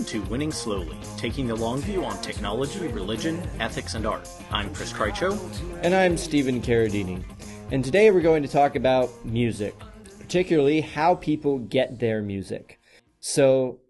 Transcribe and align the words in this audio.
Welcome 0.00 0.22
to 0.22 0.30
Winning 0.30 0.50
Slowly, 0.50 0.96
taking 1.18 1.46
the 1.46 1.54
long 1.54 1.82
view 1.82 2.06
on 2.06 2.18
technology, 2.22 2.88
religion, 2.88 3.38
ethics, 3.58 3.92
and 3.92 4.06
art. 4.06 4.26
I'm 4.50 4.72
Chris 4.72 4.94
Krycho. 4.94 5.38
And 5.82 5.94
I'm 5.94 6.16
Stephen 6.16 6.62
Carradini. 6.62 7.22
And 7.70 7.84
today 7.84 8.10
we're 8.10 8.22
going 8.22 8.42
to 8.42 8.48
talk 8.48 8.76
about 8.76 9.10
music, 9.26 9.74
particularly 10.18 10.80
how 10.80 11.16
people 11.16 11.58
get 11.58 11.98
their 11.98 12.22
music. 12.22 12.80
So, 13.18 13.80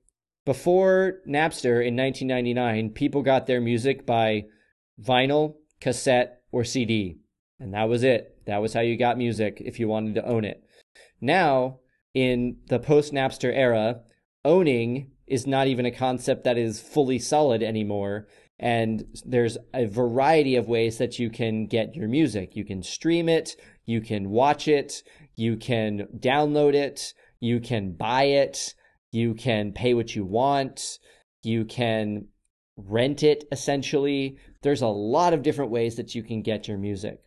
before 0.44 1.20
Napster 1.29 1.86
in 1.86 1.94
1999, 1.94 2.90
people 2.90 3.22
got 3.22 3.46
their 3.46 3.61
music 3.61 4.04
by 4.04 4.46
vinyl, 5.00 5.54
cassette, 5.80 6.43
or 6.50 6.64
CD. 6.64 7.21
And 7.61 7.72
that 7.74 7.88
was 7.88 8.02
it. 8.02 8.36
That 8.46 8.61
was 8.61 8.74
how 8.74 8.80
you 8.80 8.96
got 8.96 9.16
music 9.16 9.63
if 9.64 9.79
you 9.79 9.86
wanted 9.86 10.16
to 10.16 10.27
own 10.27 10.44
it. 10.44 10.64
Now, 11.21 11.79
in 12.14 12.57
the 12.66 12.80
post 12.80 13.13
Napster 13.13 13.54
era, 13.54 14.00
owning 14.44 15.13
is 15.30 15.46
not 15.46 15.66
even 15.66 15.86
a 15.86 15.90
concept 15.90 16.44
that 16.44 16.58
is 16.58 16.80
fully 16.80 17.18
solid 17.18 17.62
anymore. 17.62 18.26
And 18.58 19.04
there's 19.25 19.57
a 19.72 19.86
variety 19.86 20.57
of 20.57 20.68
ways 20.68 20.98
that 20.98 21.18
you 21.18 21.30
can 21.30 21.66
get 21.66 21.96
your 21.96 22.08
music. 22.08 22.54
You 22.57 22.64
can 22.64 22.82
stream 22.82 23.29
it, 23.29 23.57
you 23.86 24.02
can 24.02 24.29
watch 24.29 24.68
it, 24.68 25.02
you 25.35 25.57
can 25.57 26.08
download 26.18 26.74
it, 26.74 27.14
you 27.40 27.61
can 27.61 27.93
buy 27.93 28.24
it, 28.24 28.74
you 29.12 29.35
can 29.35 29.72
pay 29.72 29.94
what 29.94 30.14
you 30.14 30.26
want, 30.26 30.98
you 31.43 31.64
can 31.64 32.27
rent 32.77 33.22
it 33.22 33.44
essentially. 33.50 34.36
There's 34.62 34.83
a 34.83 34.88
lot 34.88 35.33
of 35.33 35.42
different 35.42 35.70
ways 35.70 35.96
that 35.96 36.14
you 36.14 36.22
can 36.22 36.42
get 36.42 36.68
your 36.68 36.77
music. 36.77 37.20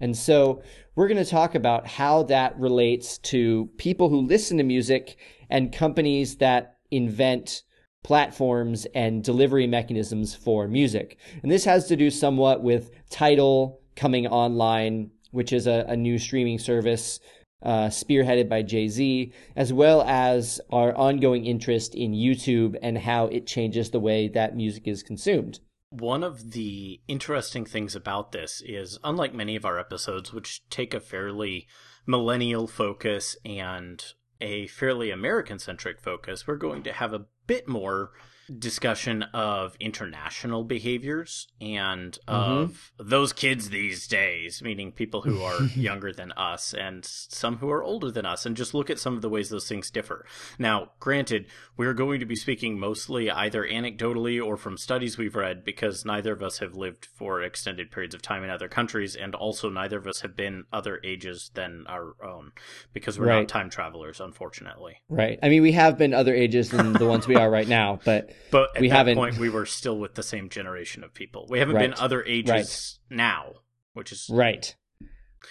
And 0.00 0.16
so 0.16 0.62
we're 0.94 1.08
going 1.08 1.24
to 1.24 1.30
talk 1.30 1.54
about 1.54 1.86
how 1.86 2.24
that 2.24 2.58
relates 2.58 3.18
to 3.18 3.70
people 3.78 4.08
who 4.08 4.20
listen 4.20 4.58
to 4.58 4.62
music 4.62 5.16
and 5.48 5.72
companies 5.72 6.36
that 6.36 6.75
invent 6.90 7.62
platforms 8.04 8.86
and 8.94 9.24
delivery 9.24 9.66
mechanisms 9.66 10.34
for 10.34 10.68
music. 10.68 11.18
And 11.42 11.50
this 11.50 11.64
has 11.64 11.86
to 11.88 11.96
do 11.96 12.08
somewhat 12.10 12.62
with 12.62 12.90
Tidal 13.10 13.80
coming 13.96 14.26
online, 14.26 15.10
which 15.32 15.52
is 15.52 15.66
a, 15.66 15.84
a 15.88 15.96
new 15.96 16.18
streaming 16.18 16.58
service 16.58 17.18
uh, 17.62 17.88
spearheaded 17.88 18.48
by 18.48 18.62
Jay 18.62 18.86
Z, 18.86 19.32
as 19.56 19.72
well 19.72 20.02
as 20.02 20.60
our 20.70 20.94
ongoing 20.94 21.46
interest 21.46 21.94
in 21.94 22.12
YouTube 22.12 22.76
and 22.80 22.96
how 22.98 23.26
it 23.26 23.46
changes 23.46 23.90
the 23.90 23.98
way 23.98 24.28
that 24.28 24.54
music 24.54 24.86
is 24.86 25.02
consumed. 25.02 25.58
One 25.90 26.22
of 26.22 26.52
the 26.52 27.00
interesting 27.08 27.64
things 27.64 27.96
about 27.96 28.30
this 28.30 28.62
is, 28.64 28.98
unlike 29.02 29.34
many 29.34 29.56
of 29.56 29.64
our 29.64 29.80
episodes, 29.80 30.32
which 30.32 30.68
take 30.68 30.94
a 30.94 31.00
fairly 31.00 31.66
millennial 32.06 32.66
focus 32.66 33.36
and 33.44 34.04
a 34.40 34.66
fairly 34.66 35.10
American 35.10 35.58
centric 35.58 36.00
focus, 36.00 36.46
we're 36.46 36.56
going 36.56 36.82
to 36.82 36.92
have 36.92 37.12
a 37.12 37.26
bit 37.46 37.68
more 37.68 38.10
discussion 38.58 39.22
of 39.34 39.76
international 39.80 40.64
behaviors 40.64 41.48
and 41.60 42.18
mm-hmm. 42.28 42.32
of 42.32 42.92
those 42.98 43.32
kids 43.32 43.70
these 43.70 44.06
days, 44.06 44.62
meaning 44.62 44.92
people 44.92 45.22
who 45.22 45.42
are 45.42 45.62
younger 45.74 46.12
than 46.12 46.32
us 46.32 46.74
and 46.74 47.04
some 47.04 47.58
who 47.58 47.70
are 47.70 47.82
older 47.82 48.10
than 48.10 48.26
us, 48.26 48.46
and 48.46 48.56
just 48.56 48.74
look 48.74 48.90
at 48.90 48.98
some 48.98 49.14
of 49.14 49.22
the 49.22 49.28
ways 49.28 49.48
those 49.48 49.68
things 49.68 49.90
differ. 49.90 50.24
Now, 50.58 50.90
granted, 51.00 51.46
we're 51.76 51.94
going 51.94 52.20
to 52.20 52.26
be 52.26 52.36
speaking 52.36 52.78
mostly 52.78 53.30
either 53.30 53.64
anecdotally 53.64 54.44
or 54.44 54.56
from 54.56 54.76
studies 54.76 55.18
we've 55.18 55.36
read 55.36 55.64
because 55.64 56.04
neither 56.04 56.32
of 56.32 56.42
us 56.42 56.58
have 56.58 56.74
lived 56.74 57.06
for 57.06 57.42
extended 57.42 57.90
periods 57.90 58.14
of 58.14 58.22
time 58.22 58.44
in 58.44 58.50
other 58.50 58.68
countries, 58.68 59.16
and 59.16 59.34
also 59.34 59.68
neither 59.68 59.98
of 59.98 60.06
us 60.06 60.20
have 60.20 60.36
been 60.36 60.64
other 60.72 61.00
ages 61.04 61.50
than 61.54 61.84
our 61.88 62.14
own 62.22 62.52
because 62.92 63.18
we're 63.18 63.26
right. 63.26 63.40
not 63.40 63.48
time 63.48 63.70
travelers, 63.70 64.20
unfortunately. 64.20 65.02
Right. 65.08 65.38
I 65.42 65.48
mean, 65.48 65.62
we 65.62 65.72
have 65.72 65.98
been 65.98 66.14
other 66.14 66.34
ages 66.34 66.70
than 66.70 66.92
the 66.92 67.06
ones 67.06 67.26
we 67.26 67.36
are 67.36 67.50
right 67.50 67.68
now, 67.68 68.00
but 68.04 68.30
but 68.50 68.76
at 68.76 68.80
we 68.80 68.88
that 68.88 68.96
haven't... 68.96 69.16
point, 69.16 69.38
we 69.38 69.48
were 69.48 69.66
still 69.66 69.98
with 69.98 70.14
the 70.14 70.22
same 70.22 70.48
generation 70.48 71.04
of 71.04 71.14
people. 71.14 71.46
We 71.48 71.58
haven't 71.58 71.76
right. 71.76 71.90
been 71.90 71.98
other 71.98 72.24
ages 72.24 72.98
right. 73.10 73.16
now, 73.16 73.52
which 73.94 74.12
is 74.12 74.28
right. 74.30 74.74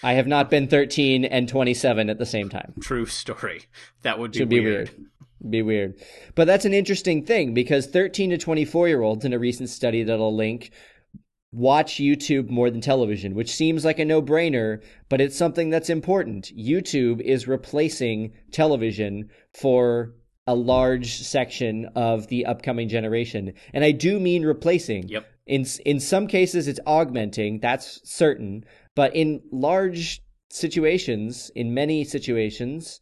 I 0.02 0.14
have 0.14 0.26
not 0.26 0.50
been 0.50 0.68
13 0.68 1.24
and 1.24 1.48
27 1.48 2.10
at 2.10 2.18
the 2.18 2.26
same 2.26 2.48
time. 2.48 2.74
True 2.80 3.06
story. 3.06 3.62
That 4.02 4.18
would 4.18 4.32
be, 4.32 4.38
Should 4.38 4.48
be 4.48 4.60
weird. 4.60 4.90
weird. 4.90 5.50
Be 5.50 5.62
weird. 5.62 5.94
But 6.34 6.46
that's 6.46 6.64
an 6.64 6.74
interesting 6.74 7.24
thing 7.24 7.54
because 7.54 7.86
13 7.86 8.30
to 8.30 8.38
24 8.38 8.88
year 8.88 9.02
olds 9.02 9.24
in 9.24 9.32
a 9.32 9.38
recent 9.38 9.68
study 9.68 10.02
that 10.02 10.14
I'll 10.18 10.34
link 10.34 10.70
watch 11.52 11.94
YouTube 11.94 12.50
more 12.50 12.70
than 12.70 12.80
television, 12.80 13.34
which 13.34 13.54
seems 13.54 13.84
like 13.84 13.98
a 13.98 14.04
no 14.04 14.20
brainer, 14.20 14.82
but 15.08 15.20
it's 15.20 15.36
something 15.36 15.70
that's 15.70 15.88
important. 15.88 16.52
YouTube 16.56 17.20
is 17.20 17.48
replacing 17.48 18.32
television 18.52 19.30
for 19.54 20.14
a 20.46 20.54
large 20.54 21.18
section 21.18 21.86
of 21.96 22.28
the 22.28 22.46
upcoming 22.46 22.88
generation. 22.88 23.52
And 23.72 23.84
I 23.84 23.92
do 23.92 24.20
mean 24.20 24.44
replacing. 24.44 25.08
Yep. 25.08 25.26
In 25.46 25.66
in 25.84 26.00
some 26.00 26.26
cases 26.26 26.66
it's 26.68 26.80
augmenting, 26.86 27.60
that's 27.60 28.00
certain, 28.08 28.64
but 28.94 29.14
in 29.14 29.42
large 29.52 30.22
situations, 30.50 31.50
in 31.54 31.74
many 31.74 32.04
situations, 32.04 33.00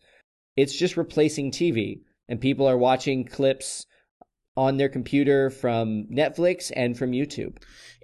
it's 0.56 0.76
just 0.76 0.96
replacing 0.96 1.50
TV 1.50 2.00
and 2.28 2.40
people 2.40 2.66
are 2.66 2.78
watching 2.78 3.24
clips 3.24 3.86
on 4.56 4.76
their 4.76 4.88
computer 4.88 5.50
from 5.50 6.06
Netflix 6.12 6.70
and 6.74 6.96
from 6.96 7.12
YouTube. 7.12 7.56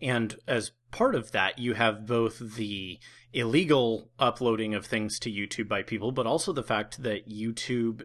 And 0.03 0.37
as 0.49 0.73
part 0.91 1.15
of 1.15 1.33
that, 1.33 1.59
you 1.59 1.75
have 1.75 2.07
both 2.07 2.57
the 2.57 2.99
illegal 3.33 4.11
uploading 4.19 4.75
of 4.75 4.87
things 4.87 5.19
to 5.21 5.31
YouTube 5.31 5.69
by 5.69 5.83
people, 5.83 6.11
but 6.13 6.27
also 6.27 6.53
the 6.53 6.63
fact 6.63 7.03
that 7.03 7.29
YouTube 7.29 8.03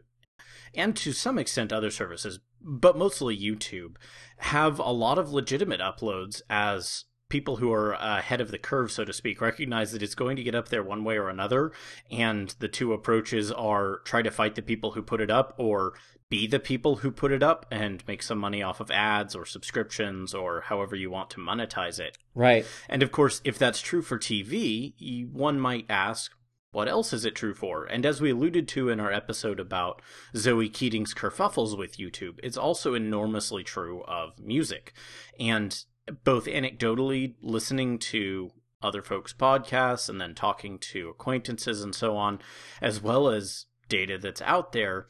and 0.75 0.95
to 0.97 1.13
some 1.13 1.37
extent 1.37 1.71
other 1.71 1.91
services, 1.91 2.39
but 2.61 2.97
mostly 2.97 3.37
YouTube, 3.37 3.95
have 4.37 4.79
a 4.79 4.91
lot 4.91 5.17
of 5.17 5.31
legitimate 5.31 5.79
uploads 5.79 6.41
as 6.49 7.05
people 7.29 7.57
who 7.57 7.71
are 7.71 7.93
ahead 7.93 8.39
of 8.39 8.51
the 8.51 8.57
curve, 8.57 8.91
so 8.91 9.03
to 9.03 9.11
speak, 9.11 9.41
recognize 9.41 9.91
that 9.91 10.03
it's 10.03 10.15
going 10.15 10.35
to 10.35 10.43
get 10.43 10.55
up 10.55 10.69
there 10.69 10.83
one 10.83 11.03
way 11.03 11.17
or 11.17 11.29
another. 11.29 11.71
And 12.11 12.53
the 12.59 12.67
two 12.67 12.93
approaches 12.93 13.51
are 13.51 13.99
try 14.05 14.21
to 14.21 14.31
fight 14.31 14.55
the 14.55 14.61
people 14.61 14.91
who 14.91 15.01
put 15.01 15.21
it 15.21 15.31
up 15.31 15.53
or 15.57 15.93
be 16.29 16.47
the 16.47 16.59
people 16.59 16.97
who 16.97 17.11
put 17.11 17.31
it 17.31 17.43
up 17.43 17.65
and 17.71 18.03
make 18.07 18.23
some 18.23 18.37
money 18.37 18.61
off 18.61 18.79
of 18.79 18.91
ads 18.91 19.35
or 19.35 19.45
subscriptions 19.45 20.33
or 20.33 20.61
however 20.61 20.95
you 20.95 21.09
want 21.09 21.29
to 21.31 21.39
monetize 21.39 21.99
it. 21.99 22.17
Right. 22.33 22.65
And 22.89 23.03
of 23.03 23.11
course, 23.11 23.41
if 23.43 23.57
that's 23.57 23.81
true 23.81 24.01
for 24.01 24.17
TV, 24.17 25.29
one 25.31 25.59
might 25.59 25.85
ask, 25.89 26.31
what 26.75 26.89
else 26.89 27.13
is 27.13 27.23
it 27.23 27.35
true 27.35 27.53
for? 27.53 27.85
And 27.85 28.05
as 28.05 28.19
we 28.19 28.31
alluded 28.31 28.67
to 28.67 28.89
in 28.89 28.99
our 28.99 29.09
episode 29.09 29.61
about 29.61 30.01
Zoe 30.35 30.67
Keating's 30.67 31.13
kerfuffles 31.13 31.77
with 31.77 31.97
YouTube, 31.97 32.37
it's 32.43 32.57
also 32.57 32.93
enormously 32.93 33.63
true 33.63 34.03
of 34.03 34.37
music. 34.37 34.91
And 35.39 35.81
both 36.25 36.47
anecdotally, 36.47 37.35
listening 37.41 37.97
to 37.99 38.51
other 38.81 39.01
folks' 39.01 39.31
podcasts 39.31 40.09
and 40.09 40.19
then 40.19 40.35
talking 40.35 40.77
to 40.79 41.07
acquaintances 41.07 41.81
and 41.81 41.95
so 41.95 42.17
on, 42.17 42.39
as 42.81 43.01
well 43.01 43.29
as 43.29 43.67
data 43.87 44.17
that's 44.17 44.41
out 44.41 44.73
there, 44.73 45.07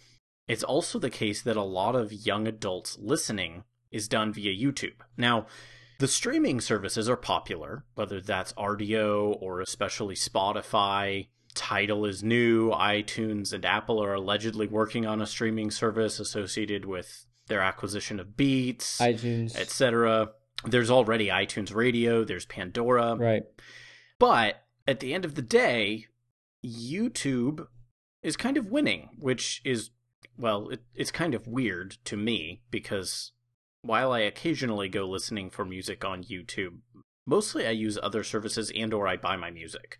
it's 0.48 0.64
also 0.64 1.00
the 1.00 1.10
case 1.10 1.42
that 1.42 1.58
a 1.58 1.64
lot 1.64 1.96
of 1.96 2.14
young 2.14 2.48
adults 2.48 2.96
listening 3.02 3.64
is 3.90 4.08
done 4.08 4.32
via 4.32 4.54
YouTube. 4.54 5.02
Now, 5.18 5.48
the 5.98 6.08
streaming 6.08 6.62
services 6.62 7.10
are 7.10 7.18
popular, 7.18 7.86
whether 7.96 8.22
that's 8.22 8.54
Rdio 8.54 9.36
or 9.42 9.62
especially 9.62 10.14
Spotify 10.14 11.30
Tidal 11.56 12.06
is 12.06 12.24
new. 12.24 12.70
iTunes 12.72 13.54
and 13.54 13.66
Apple 13.66 14.04
are 14.04 14.14
allegedly 14.14 14.68
working 14.68 15.06
on 15.06 15.22
a 15.22 15.26
streaming 15.26 15.72
service 15.72 16.20
associated 16.20 16.86
with 16.86 17.26
their 17.48 17.62
acquisition 17.62 18.20
of 18.20 18.38
Beats, 18.38 19.00
iTunes, 19.00 19.56
etc. 19.56 20.32
There's 20.64 20.92
already 20.92 21.28
iTunes 21.28 21.74
Radio, 21.74 22.24
there's 22.24 22.46
Pandora. 22.46 23.16
Right. 23.16 23.44
But 24.20 24.64
at 24.88 25.00
the 25.00 25.14
end 25.14 25.26
of 25.26 25.36
the 25.36 25.42
day, 25.42 26.06
YouTube 26.64 27.68
is 28.22 28.38
kind 28.38 28.58
of 28.58 28.68
winning, 28.68 29.10
which 29.20 29.62
is 29.64 29.92
well, 30.38 30.70
it, 30.70 30.82
it's 30.94 31.12
kind 31.12 31.34
of 31.34 31.48
weird 31.48 31.98
to 32.06 32.18
me 32.18 32.62
because 32.70 33.32
while 33.82 34.12
I 34.12 34.22
occasionally 34.22 34.90
go 34.90 35.06
listening 35.06 35.50
for 35.50 35.64
music 35.64 36.04
on 36.04 36.24
YouTube, 36.24 36.80
mostly 37.26 37.66
I 37.66 37.72
use 37.72 37.98
other 38.02 38.24
services 38.24 38.72
and 38.76 38.94
or 38.94 39.08
I 39.08 39.16
buy 39.16 39.38
my 39.38 39.52
music 39.52 39.98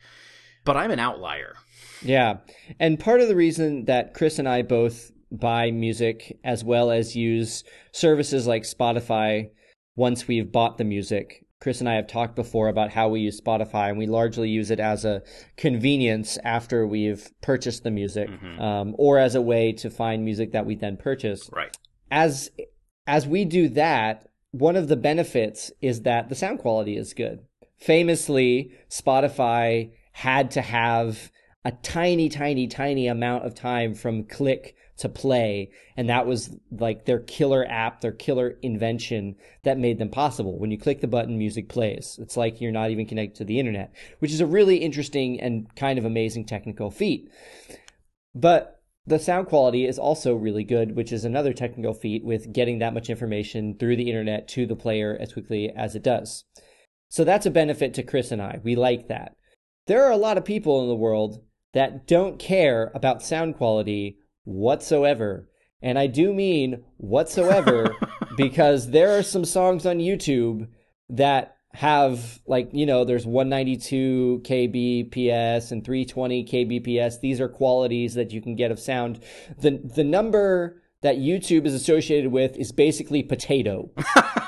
but 0.66 0.76
I'm 0.76 0.92
an 0.92 1.00
outlier. 1.00 1.56
Yeah. 2.02 2.38
And 2.80 3.00
part 3.00 3.22
of 3.22 3.28
the 3.28 3.36
reason 3.36 3.86
that 3.86 4.14
Chris 4.14 4.40
and 4.40 4.50
I 4.50 4.62
both 4.62 5.12
buy 5.32 5.72
music 5.72 6.38
as 6.44 6.64
well 6.64 6.92
as 6.92 7.16
use 7.16 7.64
services 7.92 8.48
like 8.48 8.64
Spotify 8.64 9.50
once 9.96 10.28
we've 10.28 10.52
bought 10.52 10.78
the 10.78 10.84
music. 10.84 11.46
Chris 11.62 11.80
and 11.80 11.90
I 11.90 11.96
have 11.96 12.08
talked 12.08 12.36
before 12.36 12.68
about 12.68 12.92
how 12.92 13.08
we 13.08 13.22
use 13.22 13.42
Spotify, 13.42 13.90
and 13.90 13.98
we 13.98 14.06
largely 14.06 14.50
use 14.50 14.70
it 14.70 14.80
as 14.80 15.06
a 15.06 15.24
convenience 15.58 16.38
after 16.44 16.86
we've 16.86 17.32
purchased 17.42 17.84
the 17.84 17.92
music, 17.92 18.30
mm-hmm. 18.30 18.62
um, 18.62 18.96
or 19.00 19.18
as 19.18 19.36
a 19.36 19.42
way 19.42 19.72
to 19.74 19.90
find 19.90 20.24
music 20.24 20.52
that 20.52 20.66
we 20.66 20.76
then 20.76 20.98
purchase. 20.98 21.50
Right. 21.52 21.76
As 22.12 22.52
as 23.08 23.26
we 23.26 23.46
do 23.46 23.70
that, 23.70 24.28
one 24.52 24.76
of 24.76 24.90
the 24.90 24.96
benefits 24.96 25.72
is 25.82 26.02
that 26.02 26.30
the 26.30 26.36
sound 26.36 26.60
quality 26.60 26.98
is 26.98 27.14
good. 27.14 27.40
Famously, 27.78 28.72
Spotify 28.90 29.92
had 30.16 30.50
to 30.50 30.62
have 30.62 31.30
a 31.66 31.74
tiny, 31.74 32.30
tiny, 32.30 32.68
tiny 32.68 33.06
amount 33.06 33.46
of 33.46 33.54
time 33.54 33.94
from 33.94 34.24
click 34.24 34.74
to 34.96 35.10
play. 35.10 35.70
And 35.98 36.08
that 36.08 36.26
was 36.26 36.56
like 36.72 37.04
their 37.04 37.20
killer 37.20 37.66
app, 37.68 38.00
their 38.00 38.14
killer 38.14 38.58
invention 38.62 39.36
that 39.64 39.78
made 39.78 40.00
them 40.00 40.08
possible. 40.08 40.58
When 40.58 40.72
you 40.72 40.78
click 40.78 41.02
the 41.02 41.08
button, 41.08 41.38
music 41.38 41.68
plays. 41.68 42.18
It's 42.22 42.38
like 42.38 42.62
you're 42.62 42.72
not 42.72 42.92
even 42.92 43.06
connected 43.06 43.40
to 43.40 43.44
the 43.44 43.60
internet, 43.60 43.94
which 44.20 44.32
is 44.32 44.40
a 44.40 44.46
really 44.46 44.78
interesting 44.78 45.38
and 45.42 45.68
kind 45.76 46.00
of 46.00 46.06
amazing 46.06 46.46
technical 46.46 46.92
feat. 46.92 47.30
But 48.34 48.82
the 49.06 49.20
sound 49.20 49.48
quality 49.48 49.86
is 49.86 50.00
also 50.00 50.34
really 50.34 50.64
good, 50.64 50.96
which 50.96 51.12
is 51.12 51.26
another 51.26 51.52
technical 51.52 51.94
feat 51.94 52.24
with 52.24 52.54
getting 52.54 52.80
that 52.80 52.94
much 52.94 53.10
information 53.10 53.78
through 53.78 53.98
the 53.98 54.08
internet 54.08 54.48
to 54.50 54.66
the 54.66 54.78
player 54.78 55.18
as 55.20 55.34
quickly 55.34 55.72
as 55.72 55.94
it 55.94 56.04
does. 56.04 56.46
So 57.10 57.26
that's 57.26 57.46
a 57.46 57.52
benefit 57.52 57.94
to 57.96 58.04
Chris 58.04 58.32
and 58.32 58.42
I. 58.42 58.62
We 58.64 58.78
like 58.78 59.10
that. 59.10 59.36
There 59.88 60.04
are 60.04 60.12
a 60.12 60.18
lot 60.18 60.38
of 60.38 60.46
people 60.46 60.82
in 60.82 60.88
the 60.88 60.96
world 60.96 61.44
that 61.74 62.08
don't 62.08 62.40
care 62.40 62.92
about 62.96 63.22
sound 63.22 63.58
quality 63.58 64.18
whatsoever. 64.44 65.50
And 65.82 66.00
I 66.00 66.08
do 66.08 66.34
mean 66.34 66.84
whatsoever 66.98 67.96
because 68.38 68.90
there 68.90 69.18
are 69.18 69.24
some 69.24 69.46
songs 69.46 69.86
on 69.86 69.98
YouTube 70.00 70.68
that 71.10 71.56
have 71.74 72.40
like 72.48 72.70
you 72.72 72.86
know 72.86 73.04
there's 73.04 73.26
192 73.26 74.42
kbps 74.46 75.74
and 75.74 75.84
320 75.84 76.46
kbps 76.46 77.20
these 77.20 77.42
are 77.42 77.50
qualities 77.50 78.14
that 78.14 78.32
you 78.32 78.42
can 78.42 78.56
get 78.56 78.72
of 78.72 78.80
sound. 78.80 79.22
The 79.60 79.82
the 79.84 80.06
number 80.06 80.82
that 81.02 81.18
youtube 81.18 81.66
is 81.66 81.74
associated 81.74 82.32
with 82.32 82.56
is 82.56 82.72
basically 82.72 83.24
potato 83.24 83.92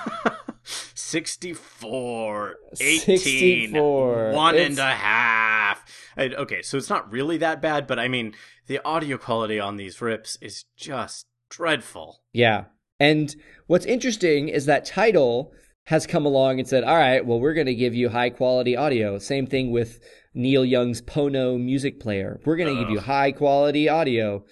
64 1.07 2.55
18 2.79 3.17
64. 3.17 4.31
one 4.31 4.57
and 4.57 4.77
a 4.77 4.91
half 4.91 5.85
okay 6.17 6.61
so 6.61 6.77
it's 6.77 6.89
not 6.89 7.11
really 7.11 7.37
that 7.37 7.61
bad 7.61 7.87
but 7.87 7.97
i 7.97 8.07
mean 8.07 8.33
the 8.67 8.83
audio 8.83 9.17
quality 9.17 9.59
on 9.59 9.77
these 9.77 10.01
rips 10.01 10.37
is 10.41 10.65
just 10.75 11.25
dreadful 11.49 12.21
yeah 12.33 12.65
and 12.99 13.35
what's 13.67 13.85
interesting 13.85 14.49
is 14.49 14.65
that 14.65 14.85
Tidal 14.85 15.53
has 15.85 16.07
come 16.07 16.25
along 16.25 16.59
and 16.59 16.67
said, 16.67 16.83
all 16.83 16.97
right, 16.97 17.25
well, 17.25 17.39
we're 17.39 17.53
going 17.53 17.67
to 17.67 17.75
give 17.75 17.95
you 17.95 18.09
high 18.09 18.29
quality 18.29 18.75
audio. 18.75 19.17
Same 19.19 19.47
thing 19.47 19.71
with 19.71 19.99
Neil 20.33 20.65
Young's 20.65 21.01
Pono 21.01 21.57
music 21.57 21.99
player. 21.99 22.41
We're 22.45 22.57
going 22.57 22.75
to 22.75 22.81
give 22.81 22.89
you 22.89 22.99
high 22.99 23.31
quality 23.31 23.87
audio. 23.87 24.43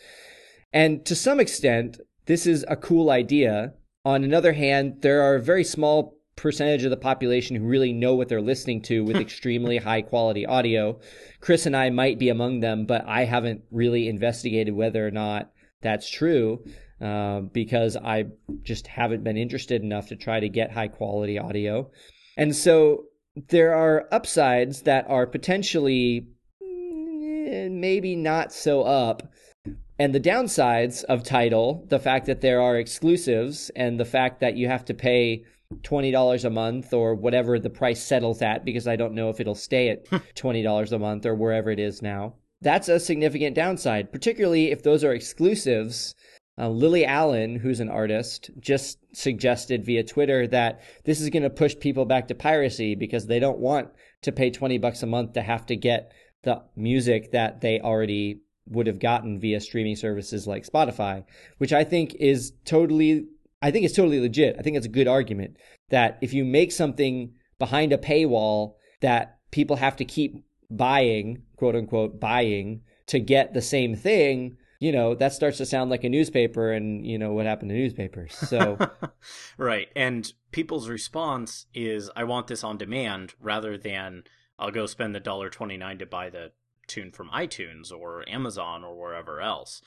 And 0.72 1.06
to 1.06 1.16
some 1.16 1.40
extent, 1.40 2.00
this 2.26 2.46
is 2.46 2.66
a 2.68 2.76
cool 2.76 3.10
idea. 3.10 3.74
On 4.04 4.24
another 4.24 4.54
hand, 4.54 5.02
there 5.02 5.22
are 5.24 5.40
very 5.40 5.64
small 5.64 6.14
percentage 6.36 6.84
of 6.84 6.90
the 6.90 6.98
population 6.98 7.56
who 7.56 7.66
really 7.66 7.94
know 7.94 8.16
what 8.16 8.28
they're 8.28 8.42
listening 8.42 8.82
to 8.84 9.04
with 9.04 9.16
extremely 9.18 9.78
high 9.78 10.02
quality 10.02 10.46
audio. 10.46 11.00
Chris 11.40 11.66
and 11.66 11.76
I 11.76 11.90
might 11.90 12.20
be 12.20 12.30
among 12.30 12.60
them, 12.60 12.86
but 12.86 13.06
I 13.08 13.26
haven't 13.26 13.64
really 13.72 14.08
investigated 14.08 14.74
whether 14.74 15.06
or 15.06 15.12
not 15.12 15.52
that's 15.82 16.10
true. 16.10 16.64
Uh, 17.02 17.42
because 17.42 17.98
I 17.98 18.24
just 18.64 18.88
haven't 18.88 19.26
been 19.26 19.36
interested 19.36 19.82
enough 19.82 20.08
to 20.08 20.16
try 20.16 20.40
to 20.40 20.48
get 20.48 20.72
high 20.72 20.88
quality 20.88 21.38
audio. 21.38 21.92
And 22.38 22.56
so 22.56 23.08
there 23.50 23.76
are 23.76 24.08
upsides 24.14 24.84
that 24.84 25.06
are 25.10 25.28
potentially 25.28 26.28
eh, 26.62 27.68
maybe 27.70 28.16
not 28.16 28.54
so 28.54 28.84
up. 28.84 29.30
And 30.00 30.16
the 30.16 30.22
downsides 30.22 31.04
of 31.04 31.24
Tidal, 31.24 31.86
the 31.90 32.00
fact 32.00 32.28
that 32.28 32.40
there 32.40 32.62
are 32.62 32.78
exclusives 32.78 33.70
and 33.76 34.00
the 34.00 34.06
fact 34.06 34.40
that 34.40 34.56
you 34.56 34.68
have 34.68 34.86
to 34.86 34.94
pay 34.94 35.44
$20 35.74 36.46
a 36.46 36.50
month 36.50 36.94
or 36.94 37.16
whatever 37.16 37.60
the 37.60 37.70
price 37.70 38.02
settles 38.02 38.42
at, 38.42 38.66
because 38.66 38.88
I 38.88 38.96
don't 38.96 39.16
know 39.16 39.30
if 39.30 39.40
it'll 39.40 39.56
stay 39.56 39.90
at 39.90 40.06
$20 40.36 40.92
a 40.92 41.00
month 41.00 41.26
or 41.26 41.36
wherever 41.36 41.70
it 41.70 41.80
is 41.80 42.02
now. 42.02 42.36
That's 42.62 42.90
a 42.90 43.00
significant 43.00 43.56
downside, 43.56 44.12
particularly 44.12 44.72
if 44.72 44.84
those 44.84 45.04
are 45.04 45.14
exclusives 45.14 46.16
uh, 46.58 46.70
Lily 46.70 47.06
Allen, 47.06 47.58
who's 47.58 47.82
an 47.82 47.90
artist, 47.90 48.50
just 48.60 49.00
suggested 49.14 49.86
via 49.86 50.04
Twitter 50.04 50.48
that 50.48 50.82
this 51.04 51.20
is 51.20 51.30
going 51.30 51.44
to 51.44 51.50
push 51.50 51.78
people 51.78 52.06
back 52.06 52.28
to 52.30 52.36
piracy 52.36 52.96
because 52.96 53.28
they 53.28 53.40
don't 53.40 53.60
want 53.60 53.90
to 54.22 54.32
pay 54.32 54.50
20 54.50 54.78
bucks 54.78 55.04
a 55.04 55.08
month 55.08 55.34
to 55.34 55.42
have 55.42 55.66
to 55.66 55.76
get 55.76 56.12
the 56.44 56.62
music 56.76 57.32
that 57.32 57.60
they 57.62 57.80
already 57.80 58.40
would 58.68 58.88
have 58.88 59.00
gotten 59.00 59.40
via 59.40 59.60
streaming 59.60 59.96
services 59.96 60.48
like 60.48 60.66
Spotify, 60.66 61.24
which 61.58 61.74
I 61.74 61.84
think 61.84 62.16
is 62.16 62.54
totally 62.64 63.28
I 63.66 63.72
think 63.72 63.84
it's 63.84 63.96
totally 63.96 64.20
legit. 64.20 64.58
I 64.60 64.62
think 64.62 64.78
it's 64.78 64.86
a 64.86 64.90
good 64.90 65.08
argument 65.08 65.58
that 65.90 66.20
if 66.22 66.34
you 66.34 66.46
make 66.46 66.72
something 66.72 67.34
behind 67.58 67.92
a 67.92 67.98
paywall 67.98 68.76
that 69.02 69.40
people 69.50 69.78
have 69.78 69.96
to 69.96 70.06
keep 70.06 70.46
buying, 70.70 71.42
quote 71.56 71.76
unquote, 71.76 72.20
buying 72.20 72.82
to 73.08 73.20
get 73.20 73.56
the 73.56 73.64
same 73.64 73.96
thing, 73.96 74.58
you 74.80 74.92
know 74.92 75.16
that 75.16 75.34
starts 75.34 75.58
to 75.58 75.66
sound 75.66 75.90
like 75.90 76.04
a 76.04 76.10
newspaper 76.10 76.72
and 76.72 77.08
you 77.08 77.18
know 77.18 77.34
what 77.34 77.48
happened 77.48 77.70
to 77.70 77.76
newspapers 77.76 78.36
so 78.36 78.78
right 79.58 79.88
and 79.96 80.34
people's 80.52 80.90
response 80.90 81.66
is 81.74 82.12
i 82.16 82.26
want 82.26 82.48
this 82.48 82.62
on 82.62 82.78
demand 82.78 83.34
rather 83.40 83.78
than 83.78 84.26
i'll 84.60 84.72
go 84.72 84.86
spend 84.86 85.16
the 85.16 85.20
dollar 85.20 85.50
29 85.50 85.98
to 85.98 86.06
buy 86.06 86.30
the 86.30 86.52
tune 86.88 87.12
from 87.12 87.30
itunes 87.30 87.92
or 87.92 88.28
amazon 88.28 88.84
or 88.84 88.96
wherever 88.96 89.42
else 89.42 89.82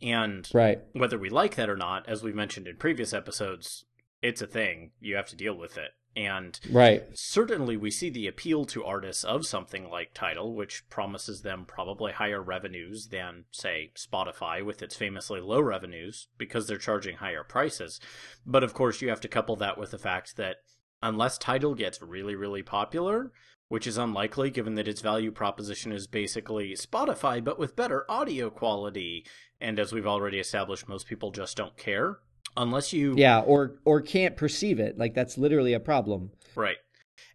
and 0.00 0.48
right 0.52 0.80
whether 0.92 1.18
we 1.18 1.30
like 1.30 1.54
that 1.54 1.70
or 1.70 1.76
not 1.76 2.08
as 2.08 2.22
we've 2.22 2.34
mentioned 2.34 2.66
in 2.66 2.76
previous 2.76 3.12
episodes 3.12 3.84
it's 4.20 4.42
a 4.42 4.46
thing 4.46 4.90
you 5.00 5.16
have 5.16 5.28
to 5.28 5.36
deal 5.36 5.54
with 5.54 5.76
it 5.76 5.92
and 6.14 6.60
right. 6.70 7.04
certainly 7.14 7.76
we 7.76 7.90
see 7.90 8.10
the 8.10 8.26
appeal 8.26 8.64
to 8.66 8.84
artists 8.84 9.24
of 9.24 9.46
something 9.46 9.88
like 9.88 10.12
Tidal, 10.12 10.54
which 10.54 10.88
promises 10.90 11.40
them 11.40 11.64
probably 11.66 12.12
higher 12.12 12.42
revenues 12.42 13.08
than, 13.08 13.44
say, 13.50 13.92
Spotify 13.96 14.62
with 14.64 14.82
its 14.82 14.94
famously 14.94 15.40
low 15.40 15.60
revenues 15.60 16.28
because 16.36 16.66
they're 16.66 16.76
charging 16.76 17.16
higher 17.16 17.44
prices. 17.44 17.98
But 18.44 18.62
of 18.62 18.74
course, 18.74 19.00
you 19.00 19.08
have 19.08 19.22
to 19.22 19.28
couple 19.28 19.56
that 19.56 19.78
with 19.78 19.90
the 19.90 19.98
fact 19.98 20.36
that 20.36 20.56
unless 21.02 21.38
Tidal 21.38 21.74
gets 21.74 22.02
really, 22.02 22.34
really 22.34 22.62
popular, 22.62 23.32
which 23.72 23.86
is 23.86 23.96
unlikely 23.96 24.50
given 24.50 24.74
that 24.74 24.86
its 24.86 25.00
value 25.00 25.30
proposition 25.30 25.92
is 25.92 26.06
basically 26.06 26.74
Spotify 26.74 27.42
but 27.42 27.58
with 27.58 27.74
better 27.74 28.04
audio 28.06 28.50
quality. 28.50 29.24
And 29.62 29.78
as 29.78 29.94
we've 29.94 30.06
already 30.06 30.38
established, 30.38 30.90
most 30.90 31.06
people 31.06 31.30
just 31.30 31.56
don't 31.56 31.74
care 31.78 32.18
unless 32.54 32.92
you 32.92 33.14
yeah 33.16 33.40
or 33.40 33.76
or 33.86 34.02
can't 34.02 34.36
perceive 34.36 34.78
it. 34.78 34.98
Like 34.98 35.14
that's 35.14 35.38
literally 35.38 35.72
a 35.72 35.80
problem. 35.80 36.32
Right. 36.54 36.76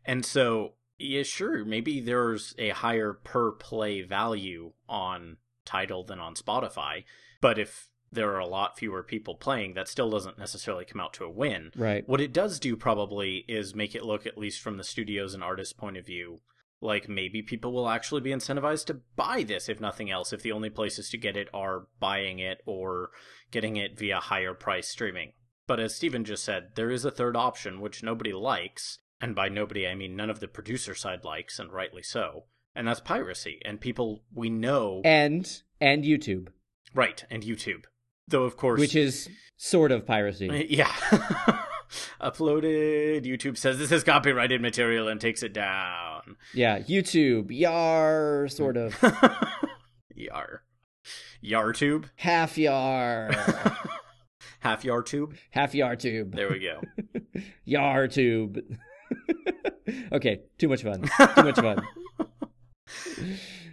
And 0.06 0.24
so 0.24 0.74
yeah 1.00 1.24
sure 1.24 1.66
maybe 1.66 2.02
there's 2.02 2.54
a 2.60 2.70
higher 2.70 3.14
per 3.14 3.54
play 3.54 4.04
value 4.04 4.74
on 4.88 5.38
Tidal 5.66 6.04
than 6.06 6.20
on 6.20 6.34
spotify 6.34 7.04
but 7.42 7.60
if 7.60 7.90
there 8.12 8.34
are 8.34 8.40
a 8.40 8.48
lot 8.48 8.78
fewer 8.78 9.04
people 9.04 9.36
playing 9.36 9.74
that 9.74 9.88
still 9.88 10.10
doesn't 10.10 10.40
necessarily 10.40 10.86
come 10.86 11.02
out 11.02 11.14
to 11.14 11.26
a 11.26 11.30
win. 11.30 11.72
Right. 11.76 12.08
What 12.08 12.22
it 12.22 12.34
does 12.34 12.60
do 12.60 12.76
probably 12.76 13.46
is 13.48 13.76
make 13.76 13.96
it 13.96 14.06
look 14.06 14.26
at 14.26 14.38
least 14.38 14.62
from 14.62 14.78
the 14.78 14.84
studios 14.84 15.34
and 15.34 15.44
artists 15.44 15.74
point 15.74 15.98
of 15.98 16.06
view 16.06 16.40
like 16.82 17.10
maybe 17.10 17.42
people 17.42 17.72
will 17.74 17.90
actually 17.90 18.22
be 18.22 18.30
incentivized 18.30 18.86
to 18.86 19.02
buy 19.16 19.44
this 19.44 19.68
if 19.68 19.80
nothing 19.80 20.12
else 20.12 20.32
if 20.32 20.42
the 20.42 20.52
only 20.52 20.70
places 20.70 21.10
to 21.10 21.18
get 21.18 21.36
it 21.36 21.48
are 21.54 21.88
buying 22.00 22.40
it 22.40 22.62
or 22.66 23.10
getting 23.52 23.78
it 23.78 23.98
via 23.98 24.20
higher 24.20 24.54
price 24.54 24.88
streaming. 24.88 25.34
But 25.66 25.80
as 25.80 25.96
steven 25.96 26.24
just 26.24 26.44
said 26.44 26.76
there 26.76 26.92
is 26.92 27.04
a 27.04 27.12
third 27.12 27.36
option 27.36 27.82
which 27.82 28.04
nobody 28.04 28.32
likes 28.32 29.00
and 29.20 29.36
by 29.36 29.50
nobody 29.50 29.88
i 29.88 29.96
mean 29.96 30.16
none 30.16 30.30
of 30.30 30.40
the 30.40 30.48
producer 30.48 30.94
side 30.94 31.24
likes 31.24 31.60
and 31.60 31.72
rightly 31.72 32.04
so 32.04 32.46
and 32.76 32.88
that's 32.88 33.00
piracy 33.00 33.60
and 33.66 33.82
people 33.82 34.24
we 34.34 34.50
know 34.50 35.02
and 35.04 35.64
and 35.82 36.04
youtube. 36.04 36.50
Right 36.94 37.26
and 37.30 37.44
youtube 37.44 37.86
though 38.28 38.44
of 38.44 38.58
course 38.58 38.80
which 38.80 38.96
is 38.96 39.30
sort 39.58 39.92
of 39.92 40.06
piracy 40.06 40.68
yeah 40.70 40.92
uploaded. 42.22 43.26
YouTube 43.26 43.58
says 43.58 43.78
this 43.78 43.92
is 43.92 44.04
copyrighted 44.04 44.62
material 44.62 45.08
and 45.08 45.20
takes 45.20 45.44
it 45.44 45.54
down. 45.54 46.36
Yeah, 46.54 46.80
YouTube, 46.80 47.48
yar, 47.50 48.48
sort 48.50 48.78
of. 48.78 48.96
yar. 50.16 50.64
Yartube? 51.44 52.10
Half 52.16 52.58
yar. 52.58 53.32
Half 54.60 54.84
yar 54.84 55.02
tube? 55.04 55.36
Half 55.52 55.76
yar 55.76 55.96
tube. 55.96 56.36
There 56.36 56.50
we 56.50 56.60
go. 56.60 56.82
yar 57.64 58.08
tube. 58.08 58.60
okay, 60.12 60.42
too 60.58 60.68
much 60.68 60.84
fun. 60.84 61.04
Too 61.36 61.44
much 61.44 61.60
fun. 61.60 61.88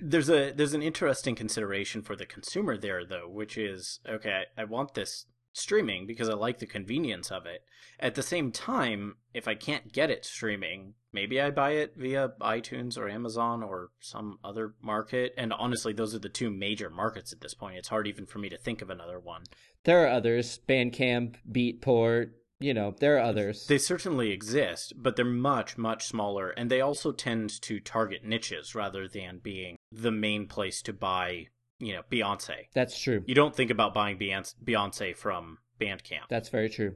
There's 0.04 0.28
a 0.28 0.52
there's 0.52 0.74
an 0.74 0.82
interesting 0.82 1.34
consideration 1.34 2.02
for 2.02 2.14
the 2.14 2.26
consumer 2.26 2.76
there 2.76 3.04
though, 3.04 3.28
which 3.28 3.56
is 3.56 4.00
okay, 4.08 4.44
I, 4.56 4.62
I 4.62 4.64
want 4.64 4.94
this 4.94 5.26
streaming 5.54 6.06
because 6.06 6.28
I 6.28 6.34
like 6.34 6.58
the 6.58 6.66
convenience 6.66 7.30
of 7.30 7.46
it. 7.46 7.64
At 8.00 8.16
the 8.16 8.22
same 8.22 8.50
time, 8.50 9.16
if 9.32 9.46
I 9.46 9.54
can't 9.54 9.92
get 9.92 10.10
it 10.10 10.24
streaming, 10.24 10.94
maybe 11.12 11.40
I 11.40 11.50
buy 11.50 11.72
it 11.72 11.94
via 11.96 12.32
iTunes 12.40 12.98
or 12.98 13.08
Amazon 13.08 13.62
or 13.62 13.90
some 14.00 14.38
other 14.44 14.74
market. 14.82 15.32
And 15.38 15.52
honestly, 15.52 15.92
those 15.92 16.14
are 16.14 16.18
the 16.18 16.28
two 16.28 16.50
major 16.50 16.90
markets 16.90 17.32
at 17.32 17.40
this 17.40 17.54
point. 17.54 17.78
It's 17.78 17.88
hard 17.88 18.08
even 18.08 18.26
for 18.26 18.40
me 18.40 18.48
to 18.48 18.58
think 18.58 18.82
of 18.82 18.90
another 18.90 19.20
one. 19.20 19.44
There 19.84 20.04
are 20.04 20.08
others 20.08 20.58
Bandcamp, 20.68 21.36
Beatport, 21.50 22.30
you 22.60 22.72
know, 22.72 22.94
there 22.98 23.16
are 23.16 23.20
others. 23.20 23.66
They 23.66 23.78
certainly 23.78 24.30
exist, 24.30 24.94
but 24.96 25.16
they're 25.16 25.24
much, 25.24 25.76
much 25.76 26.06
smaller. 26.06 26.50
And 26.50 26.70
they 26.70 26.80
also 26.80 27.12
tend 27.12 27.60
to 27.62 27.78
target 27.80 28.24
niches 28.24 28.74
rather 28.74 29.06
than 29.06 29.38
being 29.38 29.76
the 30.02 30.10
main 30.10 30.46
place 30.46 30.82
to 30.82 30.92
buy 30.92 31.46
you 31.78 31.92
know, 31.92 32.02
Beyonce. 32.10 32.68
That's 32.72 32.98
true. 32.98 33.22
You 33.26 33.34
don't 33.34 33.54
think 33.54 33.70
about 33.70 33.94
buying 33.94 34.18
Beyonce 34.18 35.16
from 35.16 35.58
Bandcamp. 35.80 36.28
That's 36.28 36.48
very 36.48 36.68
true. 36.68 36.94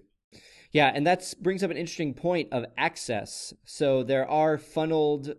Yeah, 0.72 0.92
and 0.94 1.06
that 1.06 1.32
brings 1.40 1.62
up 1.62 1.70
an 1.70 1.76
interesting 1.76 2.14
point 2.14 2.48
of 2.52 2.66
access. 2.76 3.52
So 3.64 4.02
there 4.02 4.28
are 4.28 4.58
funneled 4.58 5.34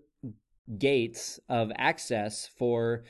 gates 0.78 1.40
of 1.48 1.72
access 1.78 2.50
for 2.58 3.04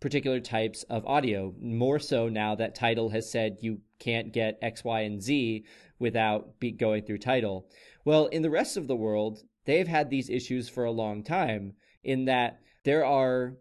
particular 0.00 0.40
types 0.40 0.82
of 0.84 1.06
audio. 1.06 1.54
More 1.60 1.98
so 1.98 2.28
now 2.28 2.54
that 2.54 2.74
Tidal 2.74 3.10
has 3.10 3.30
said 3.30 3.58
you 3.60 3.80
can't 3.98 4.32
get 4.32 4.58
X, 4.62 4.84
Y, 4.84 5.00
and 5.00 5.22
Z 5.22 5.64
without 5.98 6.58
be 6.60 6.70
going 6.70 7.04
through 7.04 7.18
Tidal. 7.18 7.66
Well, 8.04 8.26
in 8.26 8.42
the 8.42 8.50
rest 8.50 8.76
of 8.76 8.86
the 8.86 8.96
world, 8.96 9.40
they've 9.64 9.88
had 9.88 10.10
these 10.10 10.30
issues 10.30 10.68
for 10.68 10.84
a 10.84 10.90
long 10.90 11.24
time 11.24 11.74
in 12.02 12.26
that 12.26 12.60
there 12.84 13.04
are 13.04 13.54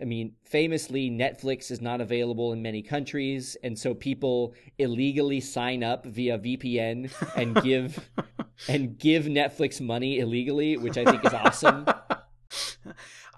I 0.00 0.04
mean, 0.04 0.34
famously, 0.44 1.10
Netflix 1.10 1.70
is 1.70 1.80
not 1.80 2.00
available 2.00 2.52
in 2.52 2.62
many 2.62 2.82
countries, 2.82 3.56
and 3.64 3.76
so 3.76 3.94
people 3.94 4.54
illegally 4.78 5.40
sign 5.40 5.82
up 5.82 6.06
via 6.06 6.38
VPN 6.38 7.10
and 7.36 7.60
give 7.62 8.08
and 8.68 8.96
give 8.96 9.24
Netflix 9.24 9.80
money 9.80 10.20
illegally, 10.20 10.76
which 10.76 10.96
I 10.96 11.04
think 11.04 11.24
is 11.24 11.34
awesome. 11.34 11.86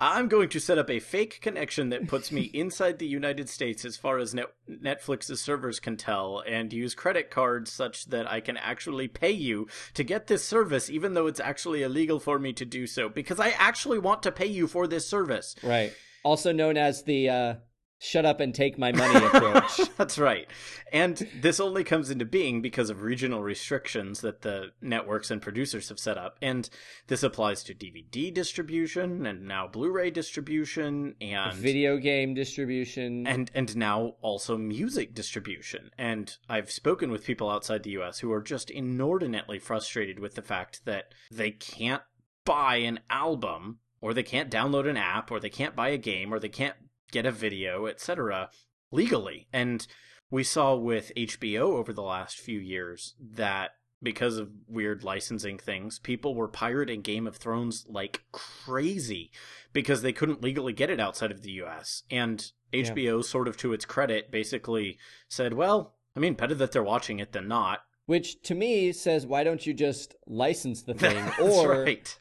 I'm 0.02 0.28
going 0.28 0.48
to 0.50 0.60
set 0.60 0.78
up 0.78 0.88
a 0.88 0.98
fake 0.98 1.40
connection 1.42 1.90
that 1.90 2.08
puts 2.08 2.32
me 2.32 2.42
inside 2.54 2.98
the 2.98 3.06
United 3.06 3.50
States 3.50 3.84
as 3.84 3.98
far 3.98 4.18
as 4.18 4.34
Net- 4.34 4.54
Netflix's 4.68 5.42
servers 5.42 5.78
can 5.78 5.96
tell, 5.96 6.42
and 6.46 6.72
use 6.72 6.94
credit 6.94 7.30
cards 7.30 7.70
such 7.70 8.06
that 8.06 8.30
I 8.30 8.40
can 8.40 8.56
actually 8.56 9.08
pay 9.08 9.30
you 9.30 9.66
to 9.94 10.02
get 10.02 10.26
this 10.26 10.44
service, 10.44 10.88
even 10.88 11.12
though 11.14 11.26
it's 11.26 11.40
actually 11.40 11.82
illegal 11.82 12.18
for 12.18 12.38
me 12.38 12.52
to 12.54 12.64
do 12.64 12.86
so, 12.86 13.08
because 13.08 13.38
I 13.38 13.50
actually 13.50 13.98
want 13.98 14.22
to 14.22 14.32
pay 14.32 14.46
you 14.46 14.66
for 14.66 14.86
this 14.86 15.06
service. 15.06 15.54
Right. 15.62 15.92
Also 16.24 16.52
known 16.52 16.76
as 16.76 17.04
the 17.04 17.28
uh, 17.28 17.54
shut 18.00 18.24
up 18.24 18.40
and 18.40 18.54
take 18.54 18.78
my 18.78 18.90
money 18.92 19.24
approach. 19.26 19.80
That's 19.96 20.18
right. 20.18 20.48
And 20.90 21.28
this 21.40 21.60
only 21.60 21.84
comes 21.84 22.10
into 22.10 22.24
being 22.24 22.62
because 22.62 22.88
of 22.88 23.02
regional 23.02 23.42
restrictions 23.42 24.22
that 24.22 24.40
the 24.40 24.70
networks 24.80 25.30
and 25.30 25.40
producers 25.40 25.90
have 25.90 25.98
set 25.98 26.16
up. 26.16 26.38
And 26.40 26.68
this 27.08 27.22
applies 27.22 27.62
to 27.64 27.74
DVD 27.74 28.32
distribution 28.32 29.26
and 29.26 29.46
now 29.46 29.68
Blu-ray 29.68 30.10
distribution 30.10 31.14
and 31.20 31.54
video 31.54 31.98
game 31.98 32.32
distribution 32.34 33.26
and 33.26 33.50
and 33.54 33.76
now 33.76 34.14
also 34.22 34.56
music 34.56 35.14
distribution. 35.14 35.90
And 35.98 36.34
I've 36.48 36.70
spoken 36.70 37.10
with 37.10 37.26
people 37.26 37.50
outside 37.50 37.82
the 37.82 37.98
US 38.00 38.18
who 38.18 38.32
are 38.32 38.42
just 38.42 38.70
inordinately 38.70 39.58
frustrated 39.58 40.18
with 40.18 40.34
the 40.36 40.42
fact 40.42 40.86
that 40.86 41.12
they 41.30 41.50
can't 41.50 42.02
buy 42.46 42.76
an 42.76 43.00
album 43.10 43.78
or 44.00 44.14
they 44.14 44.22
can't 44.22 44.50
download 44.50 44.88
an 44.88 44.96
app 44.96 45.30
or 45.30 45.40
they 45.40 45.50
can't 45.50 45.76
buy 45.76 45.88
a 45.88 45.98
game 45.98 46.32
or 46.32 46.38
they 46.38 46.48
can't 46.48 46.76
get 47.10 47.26
a 47.26 47.32
video, 47.32 47.86
etc., 47.86 48.50
legally. 48.90 49.48
And 49.52 49.86
we 50.30 50.44
saw 50.44 50.74
with 50.74 51.12
HBO 51.16 51.60
over 51.60 51.92
the 51.92 52.02
last 52.02 52.38
few 52.38 52.58
years 52.58 53.14
that 53.20 53.72
because 54.02 54.38
of 54.38 54.50
weird 54.66 55.04
licensing 55.04 55.58
things, 55.58 55.98
people 55.98 56.34
were 56.34 56.48
pirating 56.48 57.02
Game 57.02 57.26
of 57.26 57.36
Thrones 57.36 57.84
like 57.88 58.22
crazy 58.32 59.30
because 59.72 60.02
they 60.02 60.12
couldn't 60.12 60.42
legally 60.42 60.72
get 60.72 60.90
it 60.90 61.00
outside 61.00 61.30
of 61.30 61.42
the 61.42 61.52
US. 61.62 62.04
And 62.10 62.50
HBO, 62.72 63.16
yeah. 63.16 63.22
sort 63.22 63.48
of 63.48 63.56
to 63.58 63.72
its 63.72 63.84
credit, 63.84 64.30
basically 64.30 64.98
said, 65.28 65.52
well, 65.52 65.96
I 66.16 66.20
mean, 66.20 66.34
better 66.34 66.54
that 66.54 66.72
they're 66.72 66.82
watching 66.82 67.18
it 67.18 67.32
than 67.32 67.48
not. 67.48 67.80
Which 68.06 68.42
to 68.42 68.54
me 68.54 68.92
says, 68.92 69.26
why 69.26 69.44
don't 69.44 69.64
you 69.64 69.74
just 69.74 70.14
license 70.26 70.82
the 70.82 70.94
thing? 70.94 71.22
or 71.40 71.82
right 71.82 72.19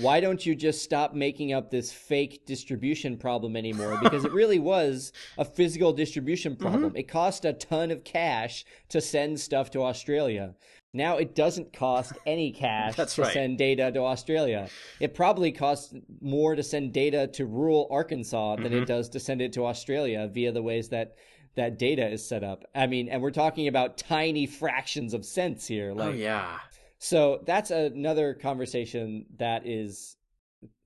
why 0.00 0.20
don't 0.20 0.44
you 0.44 0.54
just 0.54 0.82
stop 0.82 1.14
making 1.14 1.52
up 1.52 1.70
this 1.70 1.92
fake 1.92 2.44
distribution 2.46 3.16
problem 3.16 3.56
anymore? 3.56 3.98
Because 4.02 4.24
it 4.24 4.32
really 4.32 4.58
was 4.58 5.12
a 5.38 5.44
physical 5.44 5.92
distribution 5.92 6.52
mm-hmm. 6.52 6.62
problem. 6.62 6.90
Mm-hmm. 6.90 6.98
It 6.98 7.08
cost 7.08 7.44
a 7.44 7.52
ton 7.52 7.90
of 7.90 8.04
cash 8.04 8.64
to 8.90 9.00
send 9.00 9.40
stuff 9.40 9.70
to 9.72 9.82
Australia. 9.82 10.54
Now 10.92 11.16
it 11.16 11.34
doesn't 11.34 11.72
cost 11.72 12.12
any 12.26 12.52
cash 12.52 12.96
to 12.96 13.22
right. 13.22 13.32
send 13.32 13.58
data 13.58 13.90
to 13.92 14.00
Australia. 14.00 14.68
It 15.00 15.14
probably 15.14 15.52
costs 15.52 15.94
more 16.20 16.54
to 16.56 16.62
send 16.62 16.92
data 16.92 17.26
to 17.28 17.46
rural 17.46 17.88
Arkansas 17.90 18.56
than 18.56 18.66
mm-hmm. 18.66 18.82
it 18.82 18.86
does 18.86 19.08
to 19.10 19.20
send 19.20 19.40
it 19.40 19.52
to 19.54 19.66
Australia 19.66 20.28
via 20.32 20.52
the 20.52 20.62
ways 20.62 20.88
that 20.90 21.16
that 21.54 21.78
data 21.78 22.06
is 22.06 22.26
set 22.26 22.44
up. 22.44 22.64
I 22.74 22.86
mean, 22.86 23.08
and 23.08 23.22
we're 23.22 23.30
talking 23.30 23.66
about 23.66 23.96
tiny 23.96 24.46
fractions 24.46 25.14
of 25.14 25.24
cents 25.24 25.66
here. 25.66 25.90
Oh, 25.90 25.94
like, 25.94 26.08
oh 26.08 26.12
yeah. 26.12 26.58
So 26.98 27.42
that's 27.46 27.70
another 27.70 28.34
conversation 28.34 29.26
that 29.38 29.66
is 29.66 30.16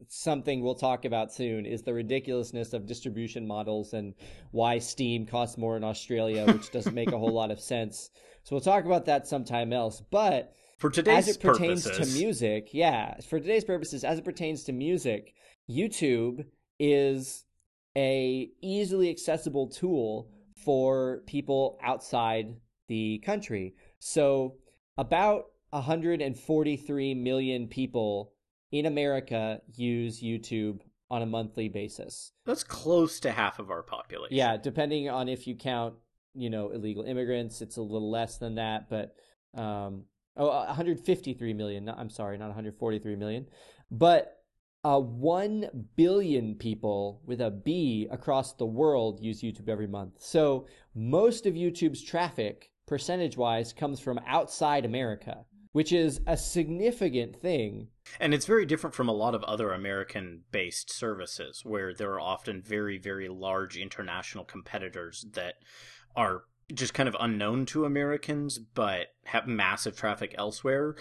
something 0.08 0.62
we'll 0.62 0.74
talk 0.74 1.04
about 1.04 1.32
soon 1.32 1.66
is 1.66 1.82
the 1.82 1.94
ridiculousness 1.94 2.72
of 2.72 2.86
distribution 2.86 3.46
models 3.46 3.92
and 3.92 4.14
why 4.50 4.78
Steam 4.78 5.26
costs 5.26 5.56
more 5.56 5.76
in 5.76 5.84
Australia, 5.84 6.46
which 6.46 6.70
doesn't 6.72 6.94
make 6.94 7.12
a 7.12 7.18
whole 7.18 7.32
lot 7.32 7.50
of 7.50 7.60
sense. 7.72 8.10
So 8.42 8.54
we'll 8.54 8.62
talk 8.62 8.84
about 8.84 9.06
that 9.06 9.26
sometime 9.26 9.72
else. 9.72 10.02
But 10.10 10.52
for 10.78 10.90
today's 10.90 11.28
as 11.28 11.36
it 11.36 11.40
pertains 11.40 11.84
purposes. 11.84 12.14
to 12.14 12.18
music, 12.18 12.70
yeah, 12.72 13.14
for 13.20 13.38
today's 13.38 13.64
purposes, 13.64 14.02
as 14.02 14.18
it 14.18 14.24
pertains 14.24 14.64
to 14.64 14.72
music, 14.72 15.34
YouTube 15.70 16.44
is 16.78 17.44
a 17.96 18.48
easily 18.62 19.10
accessible 19.10 19.68
tool 19.68 20.30
for 20.64 21.22
people 21.26 21.78
outside 21.82 22.54
the 22.88 23.18
country. 23.24 23.74
So 23.98 24.56
about 24.96 25.44
143 25.70 27.14
million 27.14 27.68
people 27.68 28.32
in 28.72 28.86
America 28.86 29.60
use 29.74 30.22
YouTube 30.22 30.80
on 31.10 31.22
a 31.22 31.26
monthly 31.26 31.68
basis. 31.68 32.32
That's 32.46 32.62
close 32.62 33.20
to 33.20 33.32
half 33.32 33.58
of 33.58 33.70
our 33.70 33.82
population. 33.82 34.36
Yeah, 34.36 34.56
depending 34.56 35.08
on 35.08 35.28
if 35.28 35.46
you 35.46 35.56
count, 35.56 35.94
you 36.34 36.50
know, 36.50 36.70
illegal 36.70 37.02
immigrants, 37.02 37.60
it's 37.62 37.76
a 37.76 37.82
little 37.82 38.10
less 38.10 38.38
than 38.38 38.56
that, 38.56 38.88
but 38.88 39.14
um 39.60 40.04
oh 40.36 40.48
153 40.48 41.52
million, 41.54 41.88
I'm 41.88 42.10
sorry, 42.10 42.38
not 42.38 42.46
143 42.46 43.16
million. 43.16 43.46
But 43.90 44.36
uh, 44.82 44.98
1 44.98 45.88
billion 45.96 46.54
people 46.54 47.20
with 47.26 47.40
a 47.40 47.50
B 47.50 48.08
across 48.10 48.54
the 48.54 48.64
world 48.64 49.20
use 49.20 49.42
YouTube 49.42 49.68
every 49.68 49.86
month. 49.86 50.14
So 50.18 50.66
most 50.94 51.44
of 51.44 51.52
YouTube's 51.54 52.02
traffic, 52.02 52.70
percentage 52.86 53.36
wise, 53.36 53.74
comes 53.74 54.00
from 54.00 54.20
outside 54.26 54.86
America 54.86 55.44
which 55.72 55.92
is 55.92 56.20
a 56.26 56.36
significant 56.36 57.36
thing. 57.40 57.88
And 58.18 58.34
it's 58.34 58.46
very 58.46 58.66
different 58.66 58.94
from 58.94 59.08
a 59.08 59.14
lot 59.14 59.34
of 59.34 59.44
other 59.44 59.72
American 59.72 60.42
based 60.50 60.92
services 60.92 61.62
where 61.64 61.94
there 61.94 62.12
are 62.12 62.20
often 62.20 62.62
very, 62.62 62.98
very 62.98 63.28
large 63.28 63.76
international 63.76 64.44
competitors 64.44 65.26
that 65.32 65.54
are 66.16 66.44
just 66.72 66.94
kind 66.94 67.08
of 67.08 67.16
unknown 67.20 67.66
to 67.66 67.84
Americans 67.84 68.58
but 68.58 69.08
have 69.24 69.46
massive 69.46 69.96
traffic 69.96 70.34
elsewhere. 70.36 70.96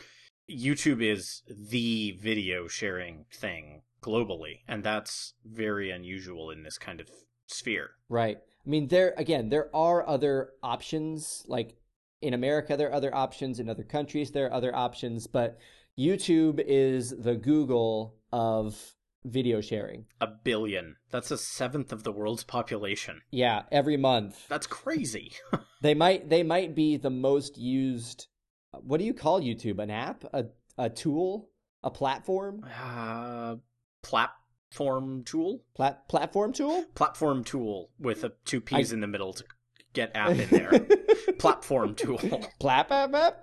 YouTube 0.50 1.04
is 1.04 1.44
the 1.48 2.18
video 2.20 2.68
sharing 2.68 3.26
thing 3.32 3.84
globally, 4.02 4.62
and 4.68 4.84
that's 4.84 5.34
very 5.46 5.92
unusual 5.92 6.50
in 6.50 6.64
this 6.64 6.78
kind 6.78 7.00
of 7.00 7.10
sphere. 7.48 7.92
Right. 8.08 8.38
I 8.38 8.70
mean, 8.70 8.88
there 8.88 9.14
again, 9.18 9.50
there 9.50 9.74
are 9.76 10.08
other 10.08 10.52
options 10.64 11.44
like 11.48 11.76
in 12.22 12.34
America, 12.34 12.76
there 12.76 12.90
are 12.90 12.94
other 12.94 13.14
options. 13.16 13.60
In 13.60 13.70
other 13.70 13.84
countries, 13.84 14.32
there 14.32 14.48
are 14.48 14.54
other 14.54 14.76
options. 14.76 15.28
But 15.28 15.58
YouTube 15.98 16.64
is 16.66 17.16
the 17.18 17.36
Google 17.36 18.16
of 18.32 18.96
video 19.26 19.62
sharing. 19.62 20.06
A 20.22 20.28
billion. 20.28 20.96
That's 21.12 21.32
a 21.32 21.38
seventh 21.38 21.92
of 21.92 22.04
the 22.04 22.12
world's 22.12 22.44
population. 22.44 23.22
Yeah, 23.32 23.64
every 23.72 23.98
month. 23.98 24.48
That's 24.48 24.68
crazy. 24.68 25.34
they 25.82 25.94
might 25.94 26.30
they 26.30 26.44
might 26.44 26.76
be 26.76 26.98
the 26.98 27.10
most 27.10 27.58
used. 27.58 28.28
What 28.72 29.00
do 29.00 29.06
you 29.06 29.14
call 29.14 29.42
YouTube? 29.42 29.80
An 29.80 29.92
app? 29.92 30.24
A 30.34 30.46
a 30.78 30.90
tool? 30.90 31.50
A 31.84 31.90
platform? 31.90 32.66
Uh, 32.82 33.56
platform 34.02 35.24
tool. 35.24 35.62
Plat 35.76 36.08
platform 36.08 36.54
tool. 36.54 36.86
Platform 36.96 37.44
tool 37.44 37.90
with 38.00 38.24
a 38.24 38.34
two 38.46 38.62
p's 38.62 38.92
I... 38.92 38.96
in 38.96 39.02
the 39.02 39.08
middle 39.08 39.34
to 39.34 39.44
get 39.94 40.12
app 40.16 40.32
in 40.32 40.50
there. 40.50 40.72
Platform 41.40 41.96
tool. 41.96 42.18
Plap 42.60 42.92
app 42.92 43.14
app? 43.14 43.42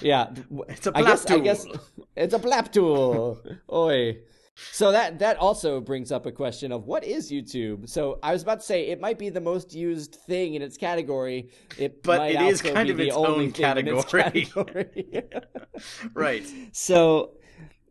Yeah. 0.00 0.30
It's 0.68 0.86
a 0.86 0.92
plap 0.92 1.04
I 1.04 1.08
guess, 1.08 1.24
tool. 1.24 1.36
I 1.36 1.40
guess 1.40 1.66
it's 2.16 2.34
a 2.34 2.38
plap 2.38 2.72
tool. 2.72 3.42
Oi. 3.72 4.18
So 4.72 4.92
that 4.92 5.18
that 5.18 5.36
also 5.36 5.80
brings 5.80 6.10
up 6.10 6.24
a 6.24 6.32
question 6.32 6.72
of 6.72 6.86
what 6.86 7.04
is 7.04 7.30
YouTube? 7.30 7.88
So 7.88 8.18
I 8.22 8.32
was 8.32 8.42
about 8.42 8.60
to 8.60 8.66
say 8.66 8.88
it 8.88 9.00
might 9.00 9.18
be 9.18 9.28
the 9.28 9.40
most 9.40 9.74
used 9.74 10.14
thing 10.26 10.54
in 10.54 10.62
its 10.62 10.78
category. 10.78 11.50
It 11.76 12.02
but 12.02 12.30
it 12.30 12.40
is 12.40 12.62
kind 12.62 12.88
of 12.88 12.98
its 12.98 13.14
own 13.14 13.52
category. 13.52 13.98
Its 13.98 14.10
category. 14.10 15.24
right. 16.14 16.46
So 16.72 17.32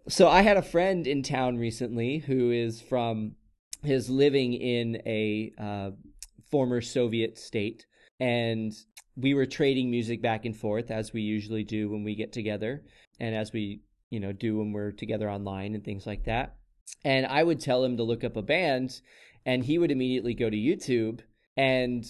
so 0.07 0.27
I 0.27 0.41
had 0.41 0.57
a 0.57 0.62
friend 0.62 1.05
in 1.05 1.21
town 1.21 1.57
recently 1.57 2.19
who 2.19 2.51
is 2.51 2.81
from 2.81 3.35
his 3.83 4.09
living 4.09 4.53
in 4.53 5.01
a 5.05 5.51
uh, 5.59 5.91
former 6.50 6.81
Soviet 6.81 7.38
state 7.38 7.85
and 8.19 8.74
we 9.15 9.34
were 9.34 9.45
trading 9.45 9.89
music 9.89 10.22
back 10.22 10.45
and 10.45 10.55
forth 10.55 10.91
as 10.91 11.13
we 11.13 11.22
usually 11.22 11.63
do 11.63 11.89
when 11.89 12.03
we 12.03 12.15
get 12.15 12.31
together 12.31 12.84
and 13.19 13.36
as 13.36 13.51
we 13.51 13.81
you 14.10 14.19
know 14.19 14.31
do 14.31 14.57
when 14.57 14.72
we're 14.72 14.91
together 14.91 15.29
online 15.29 15.75
and 15.75 15.84
things 15.84 16.05
like 16.05 16.25
that 16.25 16.55
and 17.03 17.25
i 17.25 17.43
would 17.43 17.60
tell 17.60 17.84
him 17.84 17.98
to 17.98 18.03
look 18.03 18.24
up 18.24 18.38
a 18.38 18.41
band 18.41 19.01
and 19.45 19.63
he 19.63 19.77
would 19.77 19.91
immediately 19.91 20.34
go 20.34 20.50
to 20.50 20.57
youtube 20.57 21.22
and 21.57 22.05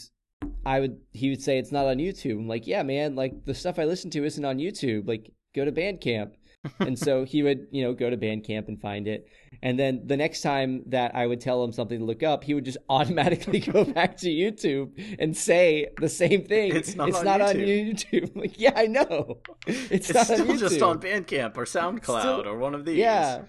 I 0.65 0.79
would 0.79 0.97
he 1.11 1.29
would 1.29 1.41
say 1.41 1.57
it's 1.57 1.71
not 1.71 1.85
on 1.85 1.97
YouTube. 1.97 2.39
I'm 2.39 2.47
like, 2.47 2.67
yeah, 2.67 2.83
man, 2.83 3.15
like 3.15 3.45
the 3.45 3.53
stuff 3.53 3.79
I 3.79 3.85
listen 3.85 4.09
to 4.11 4.25
isn't 4.25 4.45
on 4.45 4.57
YouTube. 4.57 5.07
Like, 5.07 5.31
go 5.53 5.65
to 5.65 5.71
Bandcamp. 5.71 6.31
And 6.79 6.97
so 6.97 7.23
he 7.25 7.43
would, 7.43 7.67
you 7.71 7.83
know, 7.83 7.93
go 7.93 8.09
to 8.09 8.17
Bandcamp 8.17 8.67
and 8.67 8.79
find 8.79 9.07
it. 9.07 9.27
And 9.61 9.79
then 9.79 10.01
the 10.05 10.17
next 10.17 10.41
time 10.41 10.83
that 10.87 11.15
I 11.15 11.25
would 11.25 11.39
tell 11.41 11.63
him 11.63 11.71
something 11.71 11.99
to 11.99 12.05
look 12.05 12.23
up, 12.23 12.43
he 12.43 12.53
would 12.53 12.65
just 12.65 12.77
automatically 12.89 13.59
go 13.59 13.83
back 13.85 14.17
to 14.17 14.27
YouTube 14.27 14.91
and 15.19 15.35
say 15.35 15.87
the 15.99 16.09
same 16.09 16.45
thing. 16.45 16.75
It's 16.75 16.95
not, 16.95 17.09
it's 17.09 17.17
on, 17.19 17.25
not 17.25 17.41
YouTube. 17.41 17.51
on 17.51 17.55
YouTube. 17.55 18.35
Like, 18.35 18.59
yeah, 18.59 18.73
I 18.75 18.87
know. 18.87 19.39
It's, 19.65 20.09
It's 20.09 20.13
not 20.13 20.25
still 20.25 20.41
on 20.41 20.47
YouTube. 20.47 20.59
just 20.59 20.81
on 20.81 20.99
Bandcamp 20.99 21.57
or 21.57 21.65
SoundCloud 21.65 22.19
Still- 22.19 22.47
or 22.47 22.57
one 22.57 22.75
of 22.75 22.85
these. 22.85 22.97
Yeah. 22.97 23.43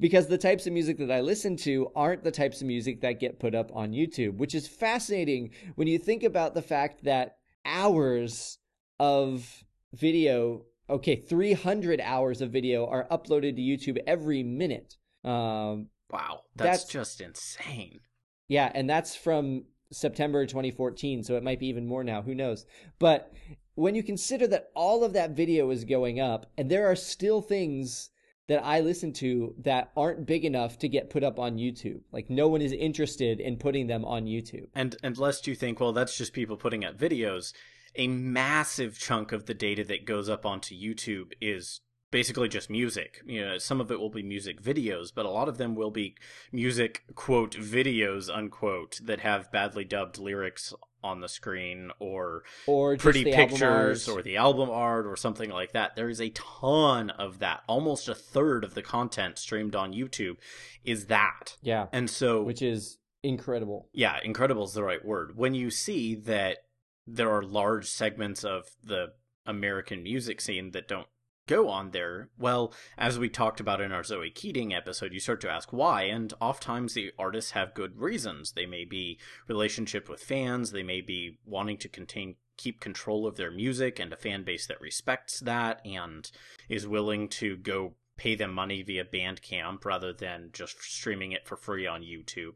Because 0.00 0.26
the 0.26 0.38
types 0.38 0.66
of 0.66 0.72
music 0.72 0.98
that 0.98 1.12
I 1.12 1.20
listen 1.20 1.56
to 1.58 1.90
aren't 1.94 2.24
the 2.24 2.30
types 2.30 2.60
of 2.60 2.66
music 2.66 3.02
that 3.02 3.20
get 3.20 3.38
put 3.38 3.54
up 3.54 3.70
on 3.74 3.92
YouTube, 3.92 4.36
which 4.38 4.54
is 4.54 4.66
fascinating 4.66 5.50
when 5.76 5.86
you 5.86 5.98
think 5.98 6.22
about 6.24 6.54
the 6.54 6.62
fact 6.62 7.04
that 7.04 7.36
hours 7.64 8.58
of 8.98 9.64
video, 9.92 10.62
okay, 10.88 11.16
300 11.16 12.00
hours 12.00 12.40
of 12.40 12.50
video 12.50 12.86
are 12.86 13.06
uploaded 13.10 13.56
to 13.56 13.62
YouTube 13.62 13.98
every 14.06 14.42
minute. 14.42 14.96
Um, 15.24 15.88
Wow, 16.10 16.42
that's, 16.54 16.84
That's- 16.84 16.92
just 16.92 17.20
insane. 17.20 18.00
yeah, 18.46 18.70
and 18.74 18.88
that's 18.88 19.16
from 19.16 19.64
September 19.90 20.46
2014, 20.46 21.24
so 21.24 21.36
it 21.36 21.42
might 21.42 21.58
be 21.58 21.66
even 21.66 21.86
more 21.86 22.04
now. 22.04 22.22
Who 22.22 22.34
knows? 22.34 22.66
But 23.00 23.32
when 23.74 23.94
you 23.96 24.02
consider 24.02 24.46
that 24.48 24.70
all 24.74 25.02
of 25.02 25.12
that 25.14 25.30
video 25.30 25.70
is 25.70 25.84
going 25.84 26.20
up, 26.20 26.46
and 26.56 26.70
there 26.70 26.86
are 26.86 26.94
still 26.94 27.40
things 27.42 28.10
that 28.46 28.62
I 28.62 28.80
listen 28.80 29.12
to 29.14 29.54
that 29.58 29.90
aren't 29.96 30.26
big 30.26 30.44
enough 30.44 30.78
to 30.80 30.88
get 30.88 31.10
put 31.10 31.24
up 31.24 31.38
on 31.38 31.56
YouTube, 31.56 32.02
like 32.12 32.28
no 32.30 32.46
one 32.46 32.60
is 32.60 32.72
interested 32.72 33.40
in 33.40 33.56
putting 33.56 33.86
them 33.86 34.04
on 34.04 34.26
YouTube. 34.26 34.68
And 34.74 34.94
and 35.02 35.16
lest 35.16 35.46
you 35.46 35.54
think, 35.54 35.80
well, 35.80 35.92
that's 35.94 36.16
just 36.16 36.32
people 36.34 36.56
putting 36.58 36.84
up 36.84 36.96
videos, 36.98 37.52
a 37.96 38.08
massive 38.08 38.98
chunk 38.98 39.32
of 39.32 39.46
the 39.46 39.54
data 39.54 39.84
that 39.84 40.04
goes 40.04 40.28
up 40.28 40.44
onto 40.44 40.74
YouTube 40.74 41.32
is 41.40 41.80
basically 42.10 42.48
just 42.48 42.70
music. 42.70 43.20
You 43.26 43.44
know, 43.44 43.58
some 43.58 43.80
of 43.80 43.90
it 43.90 43.98
will 43.98 44.10
be 44.10 44.22
music 44.22 44.62
videos, 44.62 45.12
but 45.14 45.26
a 45.26 45.30
lot 45.30 45.48
of 45.48 45.58
them 45.58 45.74
will 45.74 45.90
be 45.90 46.14
music 46.52 47.02
quote 47.14 47.56
videos 47.56 48.28
unquote 48.32 49.00
that 49.02 49.20
have 49.20 49.50
badly 49.50 49.84
dubbed 49.84 50.18
lyrics 50.18 50.72
on 51.02 51.20
the 51.20 51.28
screen 51.28 51.90
or 51.98 52.44
Or 52.66 52.96
pretty 52.96 53.24
pictures 53.24 54.08
or 54.08 54.22
the 54.22 54.36
album 54.38 54.70
art 54.70 55.06
or 55.06 55.16
something 55.16 55.50
like 55.50 55.72
that. 55.72 55.96
There 55.96 56.08
is 56.08 56.20
a 56.20 56.30
ton 56.30 57.10
of 57.10 57.40
that. 57.40 57.62
Almost 57.68 58.08
a 58.08 58.14
third 58.14 58.64
of 58.64 58.74
the 58.74 58.82
content 58.82 59.36
streamed 59.38 59.74
on 59.74 59.92
YouTube 59.92 60.36
is 60.84 61.06
that. 61.06 61.56
yeah, 61.62 61.86
And 61.92 62.08
so 62.08 62.42
which 62.42 62.62
is 62.62 62.98
incredible. 63.22 63.88
yeah, 63.92 64.18
incredible 64.22 64.64
is 64.64 64.72
the 64.72 64.84
right 64.84 65.04
word. 65.04 65.36
When 65.36 65.54
you 65.54 65.70
see 65.70 66.14
that 66.14 66.58
there 67.06 67.30
are 67.30 67.42
large 67.42 67.88
segments 67.88 68.44
of 68.44 68.70
the 68.82 69.12
American 69.46 70.02
music 70.02 70.40
scene 70.40 70.70
that 70.70 70.88
don't 70.88 71.08
go 71.46 71.68
on 71.68 71.90
there, 71.90 72.30
well, 72.38 72.72
as 72.96 73.18
we 73.18 73.28
talked 73.28 73.60
about 73.60 73.80
in 73.80 73.92
our 73.92 74.02
Zoe 74.02 74.30
Keating 74.30 74.72
episode, 74.72 75.12
you 75.12 75.20
start 75.20 75.40
to 75.42 75.50
ask 75.50 75.72
why, 75.72 76.04
and 76.04 76.32
oftentimes 76.40 76.94
the 76.94 77.12
artists 77.18 77.50
have 77.52 77.74
good 77.74 77.98
reasons. 77.98 78.52
They 78.52 78.66
may 78.66 78.84
be 78.84 79.18
relationship 79.46 80.08
with 80.08 80.22
fans, 80.22 80.70
they 80.70 80.82
may 80.82 81.00
be 81.00 81.38
wanting 81.44 81.78
to 81.78 81.88
contain 81.88 82.36
keep 82.56 82.80
control 82.80 83.26
of 83.26 83.36
their 83.36 83.50
music 83.50 83.98
and 83.98 84.12
a 84.12 84.16
fan 84.16 84.44
base 84.44 84.66
that 84.68 84.80
respects 84.80 85.40
that 85.40 85.84
and 85.84 86.30
is 86.68 86.86
willing 86.86 87.28
to 87.28 87.56
go 87.56 87.94
pay 88.16 88.36
them 88.36 88.52
money 88.52 88.80
via 88.82 89.04
Bandcamp 89.04 89.84
rather 89.84 90.12
than 90.12 90.50
just 90.52 90.80
streaming 90.80 91.32
it 91.32 91.46
for 91.46 91.56
free 91.56 91.84
on 91.86 92.02
YouTube. 92.02 92.54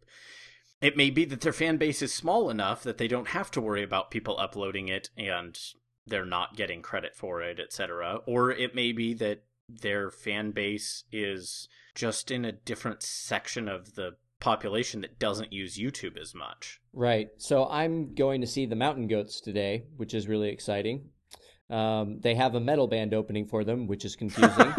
It 0.81 0.97
may 0.97 1.11
be 1.11 1.25
that 1.25 1.41
their 1.41 1.53
fan 1.53 1.77
base 1.77 2.03
is 2.03 2.14
small 2.14 2.51
enough 2.51 2.83
that 2.85 2.99
they 2.99 3.09
don't 3.09 3.29
have 3.29 3.51
to 3.53 3.61
worry 3.61 3.83
about 3.83 4.11
people 4.11 4.38
uploading 4.38 4.88
it 4.88 5.11
and 5.17 5.59
they're 6.07 6.25
not 6.25 6.57
getting 6.57 6.83
credit 6.83 7.14
for 7.14 7.43
it, 7.43 7.59
etc. 7.59 8.21
Or 8.27 8.51
it 8.51 8.75
may 8.75 8.93
be 8.93 9.12
that 9.14 9.43
their 9.69 10.11
fan 10.11 10.53
base 10.53 11.05
is 11.12 11.69
just 11.95 12.31
in 12.31 12.45
a 12.45 12.53
different 12.53 13.03
section 13.03 13.69
of 13.69 13.95
the 13.97 14.17
population 14.41 15.01
that 15.01 15.19
doesn't 15.19 15.53
use 15.53 15.79
YouTube 15.79 16.17
as 16.17 16.35
much. 16.35 16.81
Right. 16.93 17.29
So 17.38 17.69
I'm 17.69 18.14
going 18.14 18.41
to 18.41 18.47
see 18.47 18.67
the 18.67 18.77
Mountain 18.77 19.09
Goats 19.09 19.41
today, 19.41 19.85
which 19.97 20.14
is 20.14 20.29
really 20.29 20.49
exciting. 20.49 21.09
Um, 21.69 22.21
they 22.21 22.35
have 22.35 22.55
a 22.55 22.61
metal 22.61 22.87
band 22.87 23.12
opening 23.12 23.47
for 23.47 23.64
them, 23.64 23.87
which 23.87 24.05
is 24.05 24.17
confusing. 24.17 24.73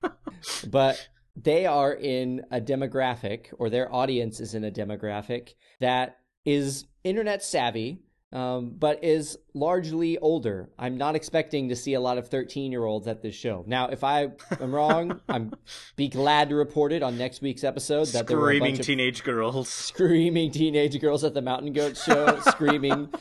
but 0.70 1.08
they 1.36 1.66
are 1.66 1.92
in 1.92 2.42
a 2.50 2.60
demographic, 2.60 3.46
or 3.58 3.70
their 3.70 3.92
audience 3.92 4.40
is 4.40 4.54
in 4.54 4.64
a 4.64 4.70
demographic 4.70 5.54
that 5.80 6.18
is 6.44 6.86
internet 7.04 7.42
savvy, 7.42 8.02
um, 8.32 8.74
but 8.78 9.02
is 9.02 9.38
largely 9.54 10.16
older. 10.18 10.70
I'm 10.78 10.96
not 10.96 11.16
expecting 11.16 11.68
to 11.70 11.76
see 11.76 11.94
a 11.94 12.00
lot 12.00 12.16
of 12.18 12.28
13 12.28 12.70
year 12.70 12.84
olds 12.84 13.08
at 13.08 13.22
this 13.22 13.34
show. 13.34 13.64
Now, 13.66 13.88
if 13.88 14.04
I 14.04 14.28
am 14.60 14.74
wrong, 14.74 15.20
I'm 15.28 15.52
be 15.96 16.08
glad 16.08 16.50
to 16.50 16.54
report 16.54 16.92
it 16.92 17.02
on 17.02 17.18
next 17.18 17.42
week's 17.42 17.64
episode 17.64 18.08
that 18.08 18.26
there 18.26 18.36
were 18.36 18.50
a 18.50 18.54
Screaming 18.54 18.72
bunch 18.72 18.80
of 18.80 18.86
teenage 18.86 19.24
girls. 19.24 19.68
screaming 19.72 20.50
teenage 20.52 21.00
girls 21.00 21.24
at 21.24 21.34
the 21.34 21.42
Mountain 21.42 21.72
Goat 21.72 21.96
show, 21.96 22.38
screaming 22.46 23.12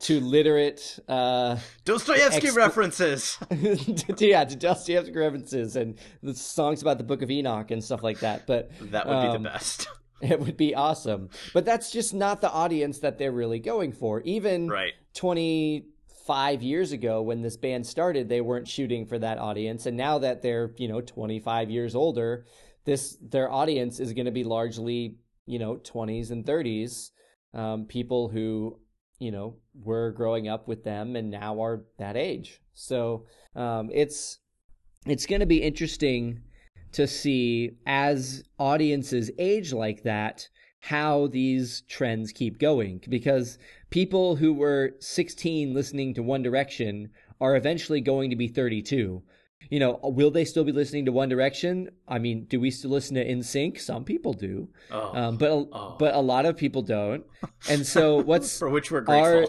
to 0.00 0.20
literate, 0.20 0.98
uh, 1.08 1.58
Dostoevsky 1.84 2.50
references. 2.50 3.38
to, 3.50 4.26
yeah, 4.26 4.44
to 4.44 4.56
Dostoevsky 4.56 5.16
references 5.16 5.76
and 5.76 5.98
the 6.22 6.34
songs 6.34 6.82
about 6.82 6.98
the 6.98 7.04
Book 7.04 7.22
of 7.22 7.30
Enoch 7.30 7.70
and 7.70 7.82
stuff 7.82 8.02
like 8.02 8.20
that. 8.20 8.46
But 8.46 8.70
That 8.90 9.06
would 9.06 9.22
be 9.22 9.28
um, 9.28 9.42
the 9.42 9.48
best. 9.48 9.88
It 10.22 10.40
would 10.40 10.56
be 10.56 10.74
awesome. 10.74 11.28
But 11.52 11.66
that's 11.66 11.90
just 11.90 12.14
not 12.14 12.40
the 12.40 12.50
audience 12.50 13.00
that 13.00 13.18
they're 13.18 13.32
really 13.32 13.58
going 13.58 13.92
for. 13.92 14.22
Even 14.22 14.66
right. 14.66 14.94
25 15.12 16.62
years 16.62 16.92
ago 16.92 17.20
when 17.20 17.42
this 17.42 17.58
band 17.58 17.86
started, 17.86 18.26
they 18.26 18.40
weren't 18.40 18.66
shooting 18.66 19.04
for 19.04 19.18
that 19.18 19.36
audience. 19.36 19.84
And 19.84 19.94
now 19.94 20.18
that 20.20 20.40
they're, 20.40 20.72
you 20.78 20.88
know, 20.88 21.02
25 21.02 21.70
years 21.70 21.94
older, 21.94 22.46
this 22.86 23.18
their 23.20 23.52
audience 23.52 24.00
is 24.00 24.14
going 24.14 24.24
to 24.24 24.32
be 24.32 24.44
largely, 24.44 25.16
you 25.44 25.58
know, 25.58 25.76
20s 25.76 26.30
and 26.30 26.46
30s, 26.46 27.10
um, 27.52 27.84
people 27.84 28.28
who, 28.28 28.78
you 29.18 29.30
know, 29.30 29.56
were 29.74 30.10
growing 30.12 30.48
up 30.48 30.68
with 30.68 30.84
them 30.84 31.16
and 31.16 31.30
now 31.30 31.62
are 31.62 31.84
that 31.98 32.16
age. 32.16 32.60
So 32.74 33.26
um, 33.54 33.90
it's 33.92 34.38
it's 35.06 35.26
going 35.26 35.40
to 35.40 35.46
be 35.46 35.62
interesting 35.62 36.42
to 36.92 37.06
see 37.06 37.72
as 37.86 38.42
audiences 38.58 39.30
age 39.38 39.72
like 39.72 40.02
that 40.02 40.48
how 40.80 41.26
these 41.28 41.82
trends 41.88 42.32
keep 42.32 42.58
going 42.58 43.00
because 43.08 43.58
people 43.90 44.36
who 44.36 44.52
were 44.52 44.92
16 45.00 45.74
listening 45.74 46.14
to 46.14 46.22
One 46.22 46.42
Direction 46.42 47.10
are 47.40 47.56
eventually 47.56 48.00
going 48.00 48.30
to 48.30 48.36
be 48.36 48.48
32. 48.48 49.22
You 49.70 49.80
know, 49.80 49.98
will 50.02 50.30
they 50.30 50.44
still 50.44 50.64
be 50.64 50.72
listening 50.72 51.06
to 51.06 51.12
One 51.12 51.28
Direction? 51.28 51.90
I 52.06 52.18
mean, 52.18 52.44
do 52.44 52.60
we 52.60 52.70
still 52.70 52.90
listen 52.90 53.16
to 53.16 53.24
NSYNC? 53.24 53.80
Some 53.80 54.04
people 54.04 54.32
do, 54.32 54.68
Oh, 54.90 55.16
um, 55.16 55.36
but 55.36 55.50
a, 55.50 55.54
oh. 55.54 55.96
but 55.98 56.14
a 56.14 56.20
lot 56.20 56.46
of 56.46 56.56
people 56.56 56.82
don't. 56.82 57.24
And 57.68 57.86
so, 57.86 58.16
what's 58.22 58.58
for 58.60 58.70
which 58.70 58.90
we're 58.90 59.04
are 59.08 59.46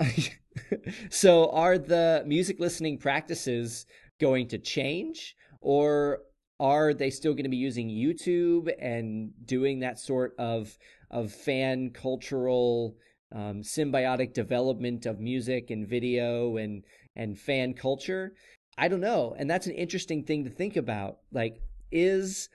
grateful. 0.00 0.32
so 1.10 1.50
are 1.50 1.78
the 1.78 2.22
music 2.26 2.58
listening 2.60 2.98
practices 2.98 3.86
going 4.20 4.48
to 4.48 4.58
change 4.58 5.36
or 5.60 6.20
are 6.58 6.94
they 6.94 7.10
still 7.10 7.32
going 7.32 7.44
to 7.44 7.50
be 7.50 7.56
using 7.56 7.88
YouTube 7.88 8.72
and 8.80 9.30
doing 9.44 9.80
that 9.80 9.98
sort 9.98 10.34
of 10.38 10.76
of 11.10 11.32
fan 11.32 11.90
cultural 11.90 12.96
um, 13.32 13.62
symbiotic 13.62 14.32
development 14.32 15.06
of 15.06 15.20
music 15.20 15.70
and 15.70 15.86
video 15.86 16.56
and 16.56 16.84
and 17.14 17.38
fan 17.38 17.74
culture? 17.74 18.34
I 18.78 18.88
don't 18.88 19.00
know, 19.00 19.34
and 19.38 19.48
that's 19.48 19.66
an 19.66 19.74
interesting 19.74 20.22
thing 20.24 20.44
to 20.44 20.50
think 20.50 20.76
about. 20.76 21.18
Like, 21.32 21.60
is 21.90 22.48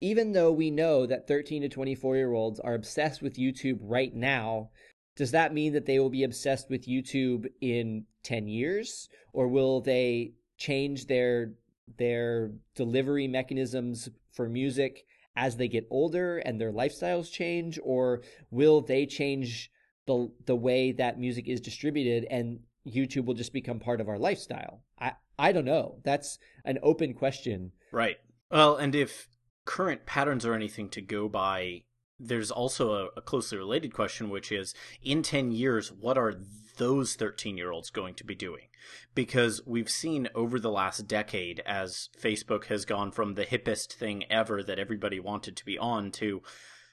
even 0.00 0.32
though 0.32 0.52
we 0.52 0.70
know 0.70 1.06
that 1.06 1.26
13 1.26 1.62
to 1.62 1.68
24 1.68 2.16
year 2.16 2.32
olds 2.32 2.60
are 2.60 2.74
obsessed 2.74 3.20
with 3.20 3.36
YouTube 3.36 3.78
right 3.80 4.14
now, 4.14 4.70
does 5.16 5.32
that 5.32 5.52
mean 5.52 5.72
that 5.72 5.86
they 5.86 5.98
will 5.98 6.10
be 6.10 6.22
obsessed 6.22 6.70
with 6.70 6.86
YouTube 6.86 7.46
in 7.60 8.04
10 8.22 8.46
years 8.46 9.08
or 9.32 9.48
will 9.48 9.80
they 9.80 10.32
change 10.56 11.06
their 11.06 11.52
their 11.96 12.52
delivery 12.74 13.26
mechanisms 13.26 14.08
for 14.32 14.48
music 14.48 15.06
as 15.34 15.56
they 15.56 15.66
get 15.66 15.86
older 15.90 16.38
and 16.38 16.60
their 16.60 16.72
lifestyles 16.72 17.32
change 17.32 17.78
or 17.82 18.22
will 18.50 18.80
they 18.80 19.06
change 19.06 19.70
the 20.06 20.30
the 20.46 20.56
way 20.56 20.92
that 20.92 21.18
music 21.18 21.48
is 21.48 21.60
distributed 21.60 22.24
and 22.30 22.60
YouTube 22.86 23.24
will 23.24 23.34
just 23.34 23.52
become 23.52 23.80
part 23.80 24.00
of 24.00 24.08
our 24.08 24.18
lifestyle? 24.18 24.82
I 25.00 25.12
I 25.38 25.52
don't 25.52 25.64
know. 25.64 26.00
That's 26.04 26.38
an 26.64 26.78
open 26.82 27.14
question. 27.14 27.72
Right. 27.92 28.16
Well, 28.50 28.76
and 28.76 28.94
if 28.94 29.28
current 29.64 30.06
patterns 30.06 30.44
are 30.44 30.54
anything 30.54 30.88
to 30.90 31.00
go 31.00 31.28
by, 31.28 31.82
there's 32.18 32.50
also 32.50 32.92
a, 32.92 33.08
a 33.18 33.20
closely 33.20 33.58
related 33.58 33.92
question, 33.92 34.30
which 34.30 34.50
is 34.50 34.74
in 35.02 35.22
10 35.22 35.52
years, 35.52 35.92
what 35.92 36.18
are 36.18 36.34
those 36.76 37.14
13 37.14 37.56
year 37.56 37.70
olds 37.70 37.90
going 37.90 38.14
to 38.14 38.24
be 38.24 38.34
doing? 38.34 38.68
Because 39.14 39.60
we've 39.66 39.90
seen 39.90 40.28
over 40.34 40.58
the 40.58 40.70
last 40.70 41.06
decade, 41.06 41.60
as 41.66 42.08
Facebook 42.20 42.64
has 42.66 42.84
gone 42.84 43.12
from 43.12 43.34
the 43.34 43.44
hippest 43.44 43.92
thing 43.92 44.24
ever 44.30 44.62
that 44.62 44.78
everybody 44.78 45.20
wanted 45.20 45.56
to 45.56 45.64
be 45.64 45.78
on 45.78 46.10
to, 46.12 46.42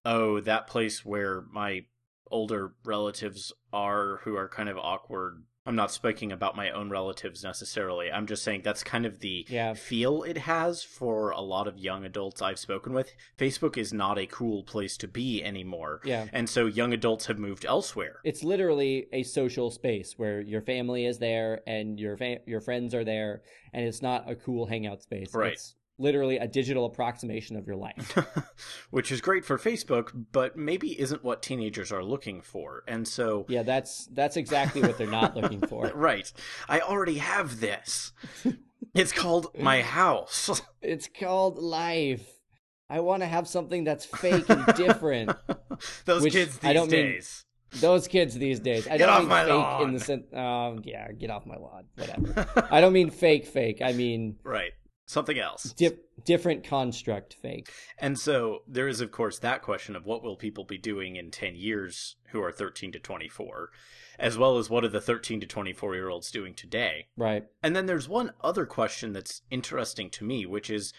oh, 0.03 0.39
that 0.41 0.67
place 0.67 1.05
where 1.05 1.45
my 1.51 1.85
older 2.29 2.73
relatives 2.83 3.53
are 3.71 4.19
who 4.23 4.35
are 4.35 4.49
kind 4.49 4.69
of 4.69 4.77
awkward. 4.77 5.43
I'm 5.67 5.75
not 5.75 5.91
speaking 5.91 6.31
about 6.31 6.55
my 6.55 6.69
own 6.69 6.91
relatives 6.91 7.43
necessarily. 7.43 8.11
I'm 8.11 8.27
just 8.27 8.43
saying 8.43 8.61
that's 8.63 8.83
kind 8.83 9.03
of 9.05 9.19
the 9.19 9.47
Yeah. 9.49 9.73
feel 9.73 10.21
it 10.21 10.37
has 10.37 10.83
for 10.83 11.31
a 11.31 11.41
lot 11.41 11.67
of 11.67 11.79
young 11.79 12.05
adults 12.05 12.39
I've 12.41 12.59
spoken 12.59 12.93
with. 12.93 13.11
Facebook 13.37 13.75
is 13.75 13.91
not 13.91 14.19
a 14.19 14.27
cool 14.27 14.61
place 14.63 14.95
to 14.97 15.07
be 15.07 15.43
anymore. 15.43 16.01
Yeah. 16.05 16.27
And 16.31 16.47
so 16.47 16.67
young 16.67 16.93
adults 16.93 17.25
have 17.25 17.39
moved 17.39 17.65
elsewhere. 17.65 18.19
It's 18.23 18.43
literally 18.43 19.07
a 19.11 19.23
social 19.23 19.71
space 19.71 20.13
where 20.19 20.39
your 20.39 20.61
family 20.61 21.05
is 21.07 21.17
there 21.17 21.61
and 21.65 21.99
your 21.99 22.15
fa- 22.15 22.41
your 22.45 22.61
friends 22.61 22.93
are 22.93 23.03
there, 23.03 23.41
and 23.73 23.83
it's 23.85 24.03
not 24.03 24.29
a 24.29 24.35
cool 24.35 24.67
hangout 24.67 25.01
space. 25.01 25.33
Right. 25.33 25.53
It's 25.53 25.73
literally 25.97 26.37
a 26.37 26.47
digital 26.47 26.85
approximation 26.85 27.55
of 27.55 27.65
your 27.67 27.75
life. 27.77 28.17
Which 28.89 29.11
is 29.11 29.21
great 29.21 29.45
for 29.45 29.57
Facebook, 29.57 30.11
but 30.31 30.57
maybe 30.57 30.99
isn't 30.99 31.23
what 31.23 31.41
teenagers 31.41 31.91
are 31.91 32.03
looking 32.03 32.41
for. 32.41 32.83
And 32.87 33.07
so 33.07 33.45
yeah, 33.47 33.63
that's 33.63 34.07
that's 34.07 34.37
exactly 34.37 34.81
what 34.81 34.97
they're 34.97 35.07
not 35.07 35.35
looking 35.35 35.61
for. 35.61 35.85
Right. 35.95 36.31
I 36.69 36.79
already 36.81 37.17
have 37.19 37.59
this. 37.59 38.11
It's 38.93 39.11
called 39.11 39.47
my 39.59 39.81
house. 39.81 40.61
It's 40.81 41.09
called 41.09 41.57
life. 41.57 42.25
I 42.89 43.01
want 43.01 43.23
to 43.23 43.27
have 43.27 43.45
something 43.45 43.83
that's 43.83 44.05
fake 44.05 44.49
and 44.49 44.65
different. 44.75 45.31
Those 46.05 46.21
Which 46.23 46.31
kids 46.33 46.57
these 46.59 46.69
I 46.69 46.71
don't 46.73 46.89
mean- 46.89 47.05
days. 47.13 47.43
Those 47.81 48.07
kids 48.07 48.35
these 48.35 48.61
days. 48.61 48.87
I 48.87 48.91
Get 48.97 49.07
don't 49.07 49.09
off 49.09 49.19
mean 49.21 49.27
my 49.29 49.43
fake 49.43 49.53
lawn. 49.53 49.83
in 49.83 49.93
the 49.95 49.99
sense. 49.99 50.33
Um, 50.33 50.81
yeah, 50.85 51.11
get 51.11 51.29
off 51.29 51.45
my 51.45 51.57
lawn. 51.57 51.85
Whatever. 51.97 52.47
I 52.71 52.79
don't 52.79 52.93
mean 52.93 53.09
fake, 53.09 53.47
fake. 53.47 53.81
I 53.81 53.91
mean 53.91 54.37
right. 54.43 54.71
Something 55.05 55.37
else. 55.37 55.73
di- 55.73 55.97
different 56.23 56.63
construct 56.63 57.35
fake. 57.35 57.71
And 57.99 58.17
so 58.17 58.63
there 58.67 58.87
is, 58.87 59.01
of 59.01 59.11
course, 59.11 59.39
that 59.39 59.61
question 59.61 59.95
of 59.95 60.05
what 60.05 60.23
will 60.23 60.35
people 60.35 60.63
be 60.63 60.77
doing 60.77 61.15
in 61.15 61.31
10 61.31 61.55
years 61.55 62.15
who 62.29 62.41
are 62.41 62.51
13 62.51 62.91
to 62.93 62.99
24, 62.99 63.69
as 64.17 64.37
well 64.37 64.57
as 64.57 64.69
what 64.69 64.83
are 64.83 64.89
the 64.89 65.01
13 65.01 65.39
to 65.41 65.47
24 65.47 65.95
year 65.95 66.09
olds 66.09 66.31
doing 66.31 66.53
today. 66.53 67.07
Right. 67.17 67.45
And 67.61 67.75
then 67.75 67.85
there's 67.85 68.09
one 68.09 68.31
other 68.41 68.65
question 68.65 69.13
that's 69.13 69.41
interesting 69.51 70.09
to 70.11 70.23
me, 70.23 70.45
which 70.45 70.69
is 70.69 70.93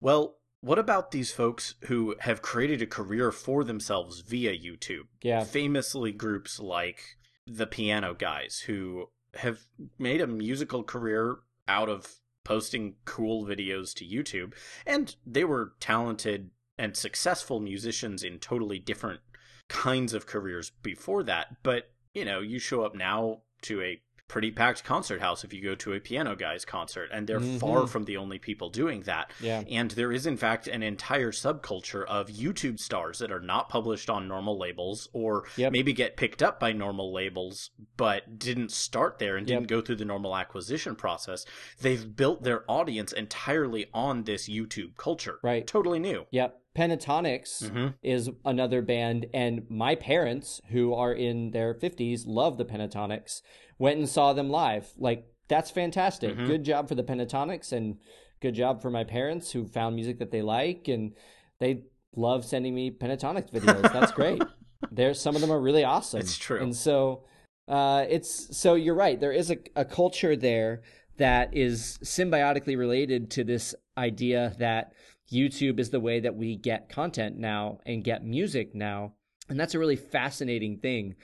well, 0.00 0.36
what 0.60 0.78
about 0.78 1.10
these 1.10 1.30
folks 1.32 1.74
who 1.84 2.16
have 2.20 2.42
created 2.42 2.82
a 2.82 2.86
career 2.86 3.30
for 3.32 3.64
themselves 3.64 4.20
via 4.20 4.52
YouTube? 4.52 5.06
Yeah. 5.22 5.44
Famously, 5.44 6.12
groups 6.12 6.58
like 6.58 7.16
the 7.46 7.66
Piano 7.66 8.14
Guys, 8.14 8.60
who 8.66 9.08
have 9.34 9.60
made 9.98 10.20
a 10.20 10.26
musical 10.26 10.82
career 10.82 11.38
out 11.66 11.88
of 11.88 12.16
posting 12.48 12.94
cool 13.04 13.44
videos 13.44 13.92
to 13.92 14.06
YouTube. 14.06 14.54
And 14.86 15.14
they 15.26 15.44
were 15.44 15.74
talented 15.80 16.48
and 16.78 16.96
successful 16.96 17.60
musicians 17.60 18.22
in 18.22 18.38
totally 18.38 18.78
different 18.78 19.20
kinds 19.68 20.14
of 20.14 20.26
careers 20.26 20.70
before 20.82 21.22
that. 21.24 21.62
But, 21.62 21.90
you 22.14 22.24
know, 22.24 22.40
you 22.40 22.58
show 22.58 22.84
up 22.84 22.94
now 22.94 23.42
to 23.62 23.82
a 23.82 24.00
pretty 24.28 24.50
packed 24.50 24.84
concert 24.84 25.20
house 25.20 25.42
if 25.42 25.52
you 25.54 25.62
go 25.62 25.74
to 25.74 25.94
a 25.94 26.00
Piano 26.00 26.36
Guys 26.36 26.64
concert, 26.64 27.08
and 27.12 27.26
they're 27.26 27.40
Mhm. 27.40 27.58
far 27.58 27.86
from 27.86 28.04
the 28.04 28.18
only 28.18 28.38
people 28.38 28.68
doing 28.68 29.00
that. 29.02 29.30
Yeah. 29.40 29.64
And 29.68 29.90
there 29.92 30.12
is, 30.12 30.26
in 30.26 30.36
fact, 30.36 30.68
an 30.68 30.82
entire 30.82 31.32
subculture 31.32 32.04
of 32.04 32.28
YouTube 32.28 32.78
stars 32.78 33.18
that 33.20 33.32
are 33.32 33.40
not 33.40 33.68
published 33.70 34.10
on 34.10 34.28
normal 34.28 34.58
labels 34.58 35.08
or 35.14 35.44
Yep. 35.56 35.72
maybe 35.72 35.92
get 35.94 36.16
picked 36.16 36.42
up 36.42 36.60
by 36.60 36.72
normal 36.72 37.12
labels 37.12 37.70
but 37.96 38.38
didn't 38.38 38.70
start 38.70 39.18
there 39.18 39.36
and 39.36 39.48
Yep. 39.48 39.60
didn't 39.60 39.68
go 39.70 39.80
through 39.80 39.96
the 39.96 40.04
normal 40.04 40.36
acquisition 40.36 40.94
process. 40.94 41.46
They've 41.80 42.14
built 42.14 42.42
their 42.42 42.64
audience 42.70 43.12
entirely 43.12 43.86
on 43.94 44.24
this 44.24 44.48
YouTube 44.48 44.96
culture. 44.96 45.38
Right. 45.42 45.66
Totally 45.66 45.98
new. 45.98 46.26
Yep. 46.30 46.60
Pentatonix 46.78 47.70
Mhm. 47.70 47.94
is 48.02 48.30
another 48.44 48.82
band, 48.82 49.26
and 49.34 49.68
my 49.68 49.96
parents, 49.96 50.60
who 50.70 50.94
are 50.94 51.12
in 51.12 51.50
their 51.50 51.74
50s, 51.74 52.24
love 52.24 52.56
the 52.56 52.64
Pentatonix, 52.64 53.42
went 53.78 53.98
and 53.98 54.08
saw 54.08 54.32
them 54.32 54.48
live. 54.48 54.92
Like, 54.96 55.26
that's 55.48 55.70
fantastic. 55.72 56.36
Mhm. 56.36 56.46
Good 56.46 56.64
job 56.64 56.88
for 56.88 56.94
the 56.94 57.02
Pentatonix, 57.02 57.72
and 57.72 57.98
good 58.40 58.54
job 58.54 58.80
for 58.80 58.90
my 58.90 59.02
parents 59.02 59.50
who 59.50 59.66
found 59.66 59.96
music 59.96 60.18
that 60.20 60.30
they 60.30 60.42
like, 60.42 60.86
and 60.86 61.14
they 61.58 61.82
love 62.14 62.44
sending 62.44 62.74
me 62.74 62.92
Pentatonix 62.92 63.50
videos. 63.50 63.90
That's 63.92 64.12
great. 64.12 64.44
There's 64.92 65.20
some 65.20 65.34
of 65.34 65.40
them 65.40 65.50
are 65.50 65.60
really 65.60 65.84
awesome. 65.84 66.20
It's 66.20 66.38
true. 66.38 66.60
And 66.60 66.74
so, 66.74 67.24
uh, 67.66 68.06
it's 68.08 68.56
so 68.56 68.74
you're 68.74 68.94
right. 68.94 69.18
There 69.18 69.32
is 69.32 69.50
a, 69.50 69.58
a 69.74 69.84
culture 69.84 70.36
there 70.36 70.82
that 71.16 71.54
is 71.54 71.98
symbiotically 72.02 72.78
related 72.78 73.30
to 73.32 73.44
this 73.44 73.74
idea 73.96 74.54
that 74.58 74.92
YouTube 75.30 75.78
is 75.78 75.90
the 75.90 76.00
way 76.00 76.20
that 76.20 76.36
we 76.36 76.56
get 76.56 76.88
content 76.88 77.38
now 77.38 77.80
and 77.86 78.04
get 78.04 78.24
music 78.24 78.74
now. 78.74 79.14
And 79.48 79.58
that's 79.58 79.74
a 79.74 79.78
really 79.78 79.96
fascinating 79.96 80.78
thing. 80.78 81.16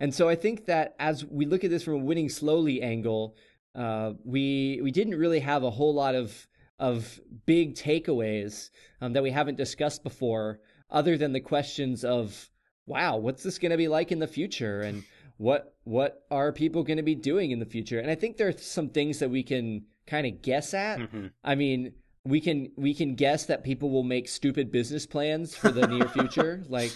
And 0.00 0.14
so 0.14 0.28
I 0.28 0.34
think 0.34 0.66
that 0.66 0.94
as 0.98 1.24
we 1.24 1.46
look 1.46 1.64
at 1.64 1.70
this 1.70 1.84
from 1.84 1.94
a 1.94 1.98
winning 1.98 2.28
slowly 2.28 2.82
angle, 2.82 3.36
uh, 3.74 4.12
we 4.24 4.80
we 4.82 4.90
didn't 4.90 5.18
really 5.18 5.40
have 5.40 5.62
a 5.62 5.70
whole 5.70 5.94
lot 5.94 6.14
of 6.14 6.46
of 6.78 7.20
big 7.46 7.74
takeaways 7.76 8.70
um, 9.00 9.12
that 9.12 9.22
we 9.22 9.30
haven't 9.30 9.56
discussed 9.56 10.02
before, 10.02 10.58
other 10.90 11.16
than 11.16 11.32
the 11.32 11.40
questions 11.40 12.04
of, 12.04 12.50
wow, 12.86 13.16
what's 13.16 13.44
this 13.44 13.58
going 13.58 13.70
to 13.70 13.76
be 13.76 13.86
like 13.86 14.10
in 14.10 14.18
the 14.18 14.26
future, 14.26 14.80
and 14.80 15.04
what 15.36 15.76
what 15.84 16.24
are 16.30 16.52
people 16.52 16.82
going 16.82 16.96
to 16.96 17.02
be 17.02 17.14
doing 17.14 17.52
in 17.52 17.60
the 17.60 17.66
future? 17.66 18.00
And 18.00 18.10
I 18.10 18.16
think 18.16 18.36
there 18.36 18.48
are 18.48 18.58
some 18.58 18.88
things 18.88 19.20
that 19.20 19.30
we 19.30 19.42
can 19.42 19.84
kind 20.06 20.26
of 20.26 20.42
guess 20.42 20.74
at. 20.74 20.98
Mhm. 20.98 21.30
I 21.44 21.54
mean, 21.54 21.92
we 22.24 22.40
can 22.40 22.70
we 22.76 22.94
can 22.94 23.14
guess 23.14 23.46
that 23.46 23.64
people 23.64 23.90
will 23.90 24.02
make 24.02 24.28
stupid 24.28 24.70
business 24.70 25.06
plans 25.06 25.56
for 25.56 25.70
the 25.70 25.86
near 25.86 26.08
future. 26.08 26.62
Like 26.68 26.92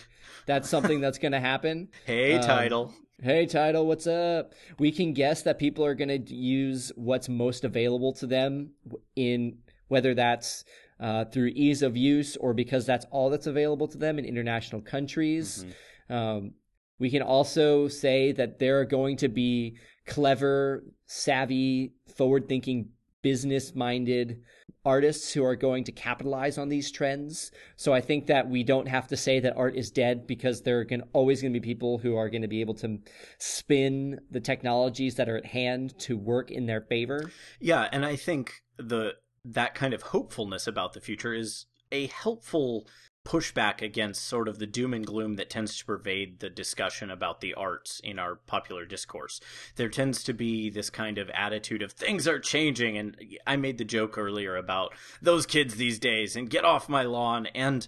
that's 0.47 0.69
something 0.69 1.01
that's 1.01 1.19
going 1.19 1.33
to 1.33 1.41
happen. 1.41 1.89
Hey, 2.05 2.37
Um, 2.37 2.43
Tidal. 2.43 2.95
Hey, 3.23 3.47
Tidal, 3.47 3.87
what's 3.87 4.07
up? 4.07 4.53
We 4.79 4.93
can 4.93 5.13
guess 5.13 5.43
that 5.43 5.59
people 5.59 5.85
are 5.85 5.95
going 5.95 6.09
to 6.25 6.35
use 6.35 6.93
what's 6.97 7.29
most 7.29 7.65
available 7.65 8.13
to 8.15 8.27
them 8.27 8.71
in 9.17 9.59
whether 9.89 10.15
that's 10.15 10.65
uh, 11.01 11.25
through 11.27 11.53
ease 11.55 11.83
of 11.83 11.97
use 11.97 12.37
or 12.37 12.55
because 12.55 12.87
that's 12.87 13.07
all 13.11 13.31
that's 13.31 13.47
available 13.47 13.89
to 13.89 13.99
them 13.99 14.19
in 14.19 14.25
international 14.25 14.81
countries. 14.81 15.65
Um, 16.09 16.53
we 16.99 17.11
can 17.11 17.23
also 17.23 17.89
say 17.89 18.33
that 18.33 18.59
there 18.59 18.81
are 18.81 18.85
going 18.85 19.17
to 19.19 19.29
be 19.29 19.77
clever, 20.07 20.85
savvy, 21.07 21.93
forward 22.17 22.49
thinking, 22.49 22.91
business 23.23 23.75
minded 23.75 24.43
artists 24.87 25.33
who 25.33 25.45
are 25.45 25.57
going 25.57 25.83
to 25.85 25.93
capitalize 25.93 26.57
on 26.57 26.69
these 26.69 26.91
trends. 26.91 27.51
So 27.75 27.93
I 27.93 28.01
think 28.01 28.29
that 28.29 28.49
we 28.49 28.63
don't 28.63 28.87
have 28.87 29.09
to 29.09 29.17
say 29.17 29.41
that 29.41 29.57
art 29.57 29.75
is 29.75 29.91
dead 29.91 30.27
because 30.27 30.63
there 30.63 30.79
are 30.79 30.87
always 31.13 31.43
going 31.43 31.53
to 31.53 31.61
be 31.61 31.67
people 31.67 31.99
who 31.99 32.17
are 32.17 32.31
going 32.31 32.43
to 32.43 32.49
be 32.49 32.61
able 32.61 32.75
to 32.75 32.99
spin 33.39 34.21
the 34.31 34.41
technologies 34.41 35.17
that 35.17 35.29
are 35.29 35.37
at 35.37 35.47
hand 35.47 35.99
to 35.99 36.17
work 36.17 36.51
in 36.53 36.67
their 36.67 36.81
favor. 36.81 37.33
Yeah, 37.61 37.89
and 37.93 38.07
I 38.07 38.17
think 38.17 38.63
the 38.79 39.15
that 39.45 39.75
kind 39.75 39.93
of 39.93 40.03
hopefulness 40.03 40.67
about 40.67 40.93
the 40.93 41.01
future 41.01 41.35
is 41.35 41.67
a 41.93 42.07
helpful 42.07 42.87
pushback 43.27 43.83
against 43.83 44.25
sort 44.25 44.49
of 44.49 44.59
the 44.59 44.67
doom 44.67 44.95
and 44.95 45.05
gloom 45.05 45.35
that 45.37 45.51
tends 45.51 45.77
to 45.77 45.85
pervade 45.85 46.41
the 46.41 46.49
discussion 46.49 47.11
about 47.11 47.41
the 47.41 47.53
arts 47.55 48.01
in 48.05 48.19
our 48.19 48.37
popular 48.37 48.87
discourse. 48.87 49.41
There 49.75 49.89
tends 49.89 50.23
to 50.25 50.33
be 50.33 50.71
this 50.71 50.89
kind 50.89 51.19
of 51.19 51.29
attitude 51.31 51.83
of 51.83 51.93
things 51.93 52.29
are 52.29 52.39
changing 52.39 52.97
and 52.97 53.17
I 53.47 53.57
made 53.57 53.79
the 53.79 53.85
joke 53.85 54.17
earlier 54.17 54.57
about 54.57 54.95
those 55.21 55.45
kids 55.45 55.75
these 55.75 55.99
days 55.99 56.37
and 56.37 56.49
get 56.49 56.65
off 56.65 56.89
my 56.89 57.03
lawn 57.03 57.47
and 57.47 57.87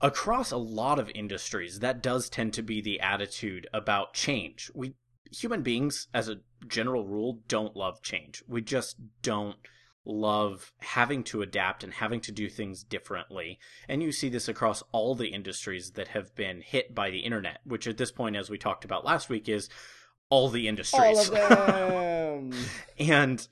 across 0.00 0.50
a 0.50 0.56
lot 0.56 0.98
of 0.98 1.10
industries 1.14 1.80
that 1.80 2.02
does 2.02 2.28
tend 2.28 2.52
to 2.54 2.62
be 2.62 2.80
the 2.80 3.00
attitude 3.00 3.66
about 3.72 4.14
change. 4.14 4.70
We 4.74 4.94
human 5.30 5.62
beings 5.62 6.08
as 6.14 6.28
a 6.28 6.40
general 6.66 7.04
rule 7.04 7.40
don't 7.48 7.76
love 7.76 8.02
change. 8.02 8.42
We 8.46 8.62
just 8.62 8.96
don't 9.22 9.56
love 10.08 10.72
having 10.78 11.22
to 11.22 11.42
adapt 11.42 11.84
and 11.84 11.92
having 11.92 12.20
to 12.22 12.32
do 12.32 12.48
things 12.48 12.82
differently. 12.82 13.58
And 13.88 14.02
you 14.02 14.10
see 14.10 14.28
this 14.28 14.48
across 14.48 14.82
all 14.90 15.14
the 15.14 15.28
industries 15.28 15.92
that 15.92 16.08
have 16.08 16.34
been 16.34 16.62
hit 16.62 16.94
by 16.94 17.10
the 17.10 17.20
internet, 17.20 17.60
which 17.64 17.86
at 17.86 17.98
this 17.98 18.10
point, 18.10 18.34
as 18.34 18.50
we 18.50 18.58
talked 18.58 18.84
about 18.84 19.04
last 19.04 19.28
week, 19.28 19.48
is 19.48 19.68
all 20.30 20.48
the 20.48 20.66
industries. 20.66 21.00
All 21.00 21.18
of 21.18 21.30
them. 22.50 22.52
and 22.98 23.46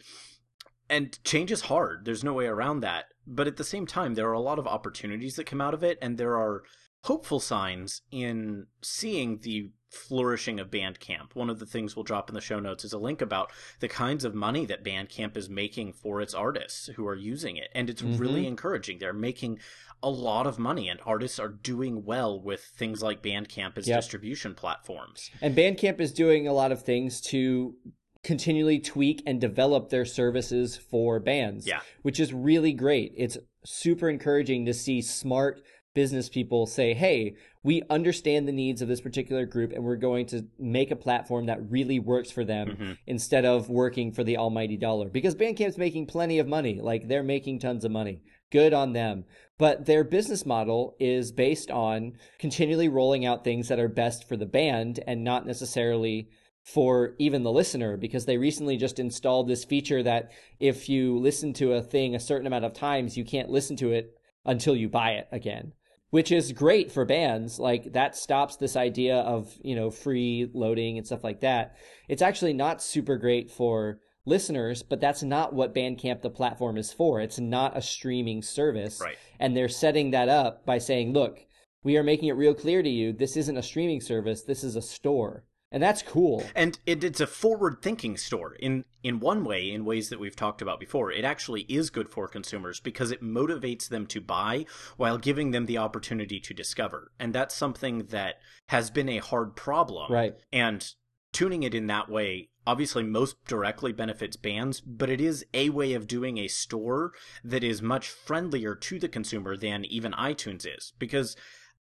and 0.89 1.23
change 1.25 1.53
is 1.53 1.63
hard. 1.63 2.05
There's 2.05 2.25
no 2.25 2.33
way 2.33 2.47
around 2.47 2.81
that. 2.81 3.07
But 3.27 3.49
at 3.49 3.57
the 3.57 3.65
same 3.65 3.87
time, 3.87 4.15
there 4.15 4.29
are 4.29 4.33
a 4.35 4.41
lot 4.41 4.59
of 4.59 4.67
opportunities 4.67 5.35
that 5.35 5.47
come 5.47 5.61
out 5.61 5.75
of 5.75 5.83
it, 5.83 5.99
and 6.01 6.17
there 6.17 6.37
are 6.37 6.63
hopeful 7.05 7.41
signs 7.41 8.03
in 8.11 8.67
seeing 8.83 9.39
the 9.39 9.71
flourishing 9.91 10.59
of 10.61 10.71
Bandcamp. 10.71 11.35
One 11.35 11.49
of 11.49 11.59
the 11.59 11.67
things 11.67 11.95
we'll 11.97 12.03
drop 12.03 12.29
in 12.29 12.35
the 12.35 12.41
show 12.41 12.59
notes 12.61 12.85
is 12.85 12.93
a 12.93 12.99
link 12.99 13.23
about 13.23 13.51
the 13.81 13.89
kinds 13.89 14.25
of 14.25 14.35
money 14.35 14.67
that 14.67 14.85
Bandcamp 14.85 15.37
is 15.37 15.49
making 15.49 15.93
for 15.95 16.21
its 16.21 16.35
artists 16.35 16.89
who 16.97 17.07
are 17.07 17.15
using 17.15 17.57
it. 17.57 17.69
And 17.75 17.89
it's 17.89 18.03
Mhm. 18.03 18.19
really 18.19 18.47
encouraging. 18.47 18.99
They're 18.99 19.13
making 19.13 19.61
a 20.03 20.11
lot 20.11 20.47
of 20.47 20.59
money, 20.59 20.89
and 20.89 21.01
artists 21.07 21.39
are 21.39 21.49
doing 21.49 22.05
well 22.05 22.39
with 22.39 22.61
things 22.63 23.03
like 23.03 23.23
Bandcamp 23.23 23.79
as 23.79 23.89
Yep. 23.89 23.99
distribution 23.99 24.55
platforms. 24.55 25.31
And 25.41 25.57
Bandcamp 25.57 26.01
is 26.01 26.13
doing 26.13 26.47
a 26.47 26.53
lot 26.53 26.73
of 26.73 26.83
things 26.83 27.21
to 27.23 27.77
continually 28.23 28.81
tweak 28.81 29.23
and 29.25 29.41
develop 29.41 29.89
their 29.89 30.05
services 30.05 30.77
for 30.77 31.21
bands. 31.21 31.67
Yeah. 31.67 31.81
Which 32.03 32.19
is 32.21 32.35
really 32.35 32.73
great. 32.73 33.13
It's 33.17 33.39
super 33.65 34.09
encouraging 34.11 34.67
to 34.67 34.75
see 34.75 35.01
smart, 35.01 35.63
business 35.97 36.29
people 36.29 36.67
say, 36.67 36.93
hey, 36.93 37.35
we 37.65 37.83
understand 37.89 38.47
the 38.47 38.53
needs 38.53 38.83
of 38.83 38.87
this 38.87 39.01
particular 39.01 39.47
group 39.47 39.73
and 39.73 39.83
we're 39.83 39.97
going 39.97 40.27
to 40.27 40.47
make 40.59 40.91
a 40.91 40.97
platform 40.97 41.47
that 41.47 41.71
really 41.71 41.99
works 41.99 42.31
for 42.31 42.45
them 42.45 42.69
mm-hmm. 42.69 42.93
instead 43.07 43.47
of 43.47 43.71
working 43.71 44.13
for 44.13 44.23
the 44.23 44.37
almighty 44.37 44.77
dollar. 44.77 45.09
Because 45.09 45.35
Bandcamp's 45.35 45.79
making 45.79 46.07
plenty 46.07 46.39
of 46.39 46.47
money. 46.47 46.81
Like 46.81 47.09
they're 47.09 47.23
making 47.23 47.59
tons 47.61 47.85
of 47.85 47.91
money. 47.91 48.21
Good 48.53 48.75
on 48.75 48.93
them. 48.93 49.25
But 49.59 49.87
their 49.87 50.05
business 50.05 50.45
model 50.45 50.95
is 51.01 51.33
based 51.33 51.71
on 51.71 52.13
continually 52.39 52.91
rolling 52.91 53.25
out 53.25 53.43
things 53.43 53.69
that 53.69 53.81
are 53.81 53.89
best 53.89 54.29
for 54.29 54.37
the 54.37 54.45
band 54.45 55.01
and 55.07 55.25
not 55.25 55.47
necessarily 55.47 56.29
for 56.63 57.15
even 57.19 57.43
the 57.43 57.51
listener 57.51 57.97
because 57.97 58.27
they 58.27 58.37
recently 58.37 58.77
just 58.77 58.99
installed 58.99 59.49
this 59.49 59.65
feature 59.65 60.03
that 60.03 60.31
if 60.61 60.91
you 60.91 61.19
listen 61.19 61.55
to 61.55 61.73
a 61.73 61.83
thing 61.83 62.15
a 62.15 62.21
certain 62.21 62.47
amount 62.47 62.67
of 62.67 62.75
times, 62.75 63.17
you 63.17 63.25
can't 63.25 63.49
listen 63.49 63.77
to 63.77 63.93
it 63.93 64.13
until 64.45 64.77
you 64.77 64.91
buy 64.91 65.13
it 65.13 65.27
again 65.33 65.73
which 66.11 66.31
is 66.31 66.53
great 66.53 66.91
for 66.93 67.05
bands. 67.05 67.59
Like 67.59 67.93
that 67.93 68.17
stops 68.17 68.57
this 68.57 68.77
idea 68.77 69.17
of, 69.17 69.53
you 69.63 69.75
know, 69.75 69.91
free 69.91 70.51
loading 70.55 70.99
and 70.99 71.07
stuff 71.07 71.25
like 71.25 71.41
that. 71.41 71.77
It's 72.09 72.23
actually 72.23 72.53
not 72.53 72.83
super 72.83 73.17
great 73.17 73.51
for 73.51 73.99
listeners, 74.25 74.83
but 74.83 75.01
that's 75.01 75.23
not 75.23 75.55
what 75.55 75.75
Bandcamp, 75.75 76.23
the 76.23 76.31
platform, 76.31 76.77
is 76.77 76.93
for. 76.93 77.21
It's 77.21 77.39
not 77.39 77.77
a 77.77 77.83
streaming 77.83 78.43
service. 78.43 79.01
Right. 79.01 79.17
And 79.39 79.57
they're 79.57 79.69
setting 79.69 80.11
that 80.11 80.29
up 80.29 80.67
by 80.67 80.79
saying, 80.79 81.13
look, 81.13 81.41
we 81.83 81.97
are 81.97 82.03
making 82.03 82.29
it 82.29 82.37
real 82.37 82.55
clear 82.55 82.83
to 82.83 82.89
you 82.89 83.13
this 83.13 83.37
isn't 83.37 83.57
a 83.57 83.63
streaming 83.63 84.01
service, 84.01 84.43
this 84.43 84.65
is 84.65 84.75
a 84.77 84.83
store 84.83 85.45
and 85.71 85.83
that's 85.83 86.03
cool. 86.03 86.45
And 86.55 86.79
it, 86.87 87.03
it's 87.03 87.21
a 87.21 87.27
forward-thinking 87.27 88.17
store 88.17 88.55
in 88.55 88.85
in 89.03 89.21
one 89.21 89.45
way, 89.45 89.71
in 89.71 89.85
ways 89.85 90.09
that 90.09 90.19
we've 90.19 90.35
talked 90.35 90.61
about 90.61 90.81
before. 90.81 91.13
It 91.13 91.25
actually 91.25 91.63
is 91.63 91.91
good 91.91 92.09
for 92.09 92.27
consumers 92.27 92.81
because 92.81 93.13
it 93.13 93.23
motivates 93.23 93.89
them 93.89 94.07
to 94.09 94.21
buy 94.21 94.67
while 94.97 95.17
giving 95.17 95.53
them 95.53 95.67
the 95.67 95.79
opportunity 95.79 96.41
to 96.41 96.55
discover, 96.55 97.13
and 97.19 97.33
that's 97.33 97.55
something 97.55 98.07
that 98.07 98.37
has 98.69 98.91
been 98.91 99.09
a 99.09 99.19
hard 99.19 99.55
problem. 99.55 100.13
Right. 100.13 100.35
And 100.53 100.93
tuning 101.33 101.63
it 101.63 101.75
in 101.75 101.87
that 101.87 102.09
way 102.09 102.49
obviously 102.67 103.03
most 103.03 103.45
directly 103.45 103.93
benefits 103.93 104.37
bands, 104.37 104.81
but 104.81 105.09
it 105.09 105.21
is 105.21 105.47
a 105.55 105.71
way 105.71 105.93
of 105.93 106.07
doing 106.07 106.39
a 106.39 106.49
store 106.49 107.13
that 107.45 107.63
is 107.63 107.81
much 107.81 108.09
friendlier 108.09 108.75
to 108.75 108.99
the 108.99 109.09
consumer 109.09 109.57
than 109.57 109.85
even 109.85 110.13
iTunes 110.13 110.67
is 110.67 110.93
because 110.99 111.37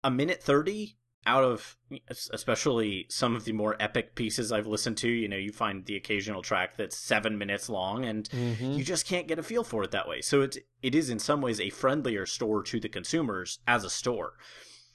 a 0.02 0.10
minute 0.10 0.42
30 0.42 0.96
out 1.26 1.44
of 1.44 1.76
especially 2.08 3.06
some 3.08 3.36
of 3.36 3.44
the 3.44 3.52
more 3.52 3.76
epic 3.78 4.14
pieces 4.14 4.50
I've 4.50 4.66
listened 4.66 4.96
to, 4.98 5.08
you 5.08 5.28
know, 5.28 5.36
you 5.36 5.52
find 5.52 5.84
the 5.84 5.96
occasional 5.96 6.42
track 6.42 6.76
that's 6.76 6.96
seven 6.96 7.38
minutes 7.38 7.68
long, 7.68 8.04
and 8.04 8.28
mm-hmm. 8.30 8.72
you 8.72 8.82
just 8.82 9.06
can't 9.06 9.28
get 9.28 9.38
a 9.38 9.42
feel 9.42 9.62
for 9.62 9.84
it 9.84 9.92
that 9.92 10.08
way. 10.08 10.20
So 10.20 10.42
it 10.42 10.58
it 10.82 10.94
is 10.94 11.10
in 11.10 11.18
some 11.18 11.40
ways 11.40 11.60
a 11.60 11.70
friendlier 11.70 12.26
store 12.26 12.62
to 12.64 12.80
the 12.80 12.88
consumers 12.88 13.60
as 13.66 13.84
a 13.84 13.90
store. 13.90 14.34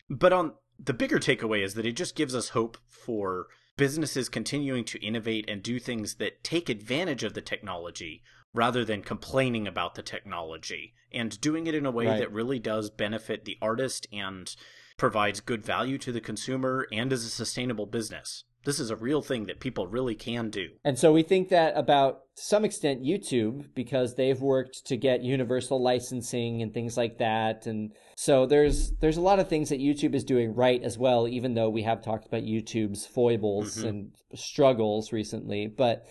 But 0.09 0.33
on 0.33 0.53
the 0.79 0.93
bigger 0.93 1.19
takeaway 1.19 1.63
is 1.63 1.73
that 1.75 1.85
it 1.85 1.93
just 1.93 2.15
gives 2.15 2.35
us 2.35 2.49
hope 2.49 2.77
for 2.87 3.47
businesses 3.77 4.27
continuing 4.27 4.83
to 4.83 5.05
innovate 5.05 5.49
and 5.49 5.61
do 5.61 5.79
things 5.79 6.15
that 6.15 6.43
take 6.43 6.67
advantage 6.67 7.23
of 7.23 7.33
the 7.33 7.41
technology 7.41 8.23
rather 8.53 8.83
than 8.83 9.01
complaining 9.01 9.67
about 9.67 9.95
the 9.95 10.01
technology 10.01 10.93
and 11.11 11.39
doing 11.41 11.67
it 11.67 11.75
in 11.75 11.85
a 11.85 11.91
way 11.91 12.07
right. 12.07 12.19
that 12.19 12.31
really 12.31 12.59
does 12.59 12.89
benefit 12.89 13.45
the 13.45 13.57
artist 13.61 14.07
and 14.11 14.55
provides 14.97 15.39
good 15.39 15.63
value 15.63 15.97
to 15.99 16.11
the 16.11 16.21
consumer 16.21 16.87
and 16.91 17.13
is 17.13 17.23
a 17.23 17.29
sustainable 17.29 17.85
business. 17.85 18.43
This 18.65 18.79
is 18.79 18.89
a 18.89 18.95
real 18.95 19.21
thing 19.21 19.45
that 19.45 19.61
people 19.61 19.87
really 19.87 20.15
can 20.15 20.49
do. 20.49 20.69
And 20.83 20.99
so 20.99 21.13
we 21.13 21.23
think 21.23 21.49
that 21.49 21.77
about 21.77 22.21
to 22.35 22.43
some 22.43 22.65
extent 22.65 23.03
YouTube 23.03 23.73
because 23.73 24.15
they've 24.15 24.39
worked 24.41 24.85
to 24.85 24.97
get 24.97 25.23
universal 25.23 25.81
licensing 25.81 26.61
and 26.61 26.73
things 26.73 26.95
like 26.95 27.17
that 27.17 27.65
and 27.65 27.91
so 28.15 28.45
there's 28.45 28.91
there's 28.99 29.17
a 29.17 29.21
lot 29.21 29.39
of 29.39 29.47
things 29.47 29.69
that 29.69 29.79
YouTube 29.79 30.13
is 30.13 30.23
doing 30.23 30.53
right 30.53 30.83
as 30.83 30.97
well 30.99 31.27
even 31.27 31.55
though 31.55 31.69
we 31.69 31.81
have 31.81 32.03
talked 32.03 32.27
about 32.27 32.43
YouTube's 32.43 33.07
foibles 33.07 33.77
mm-hmm. 33.77 33.87
and 33.87 34.15
struggles 34.35 35.11
recently 35.11 35.65
but 35.65 36.05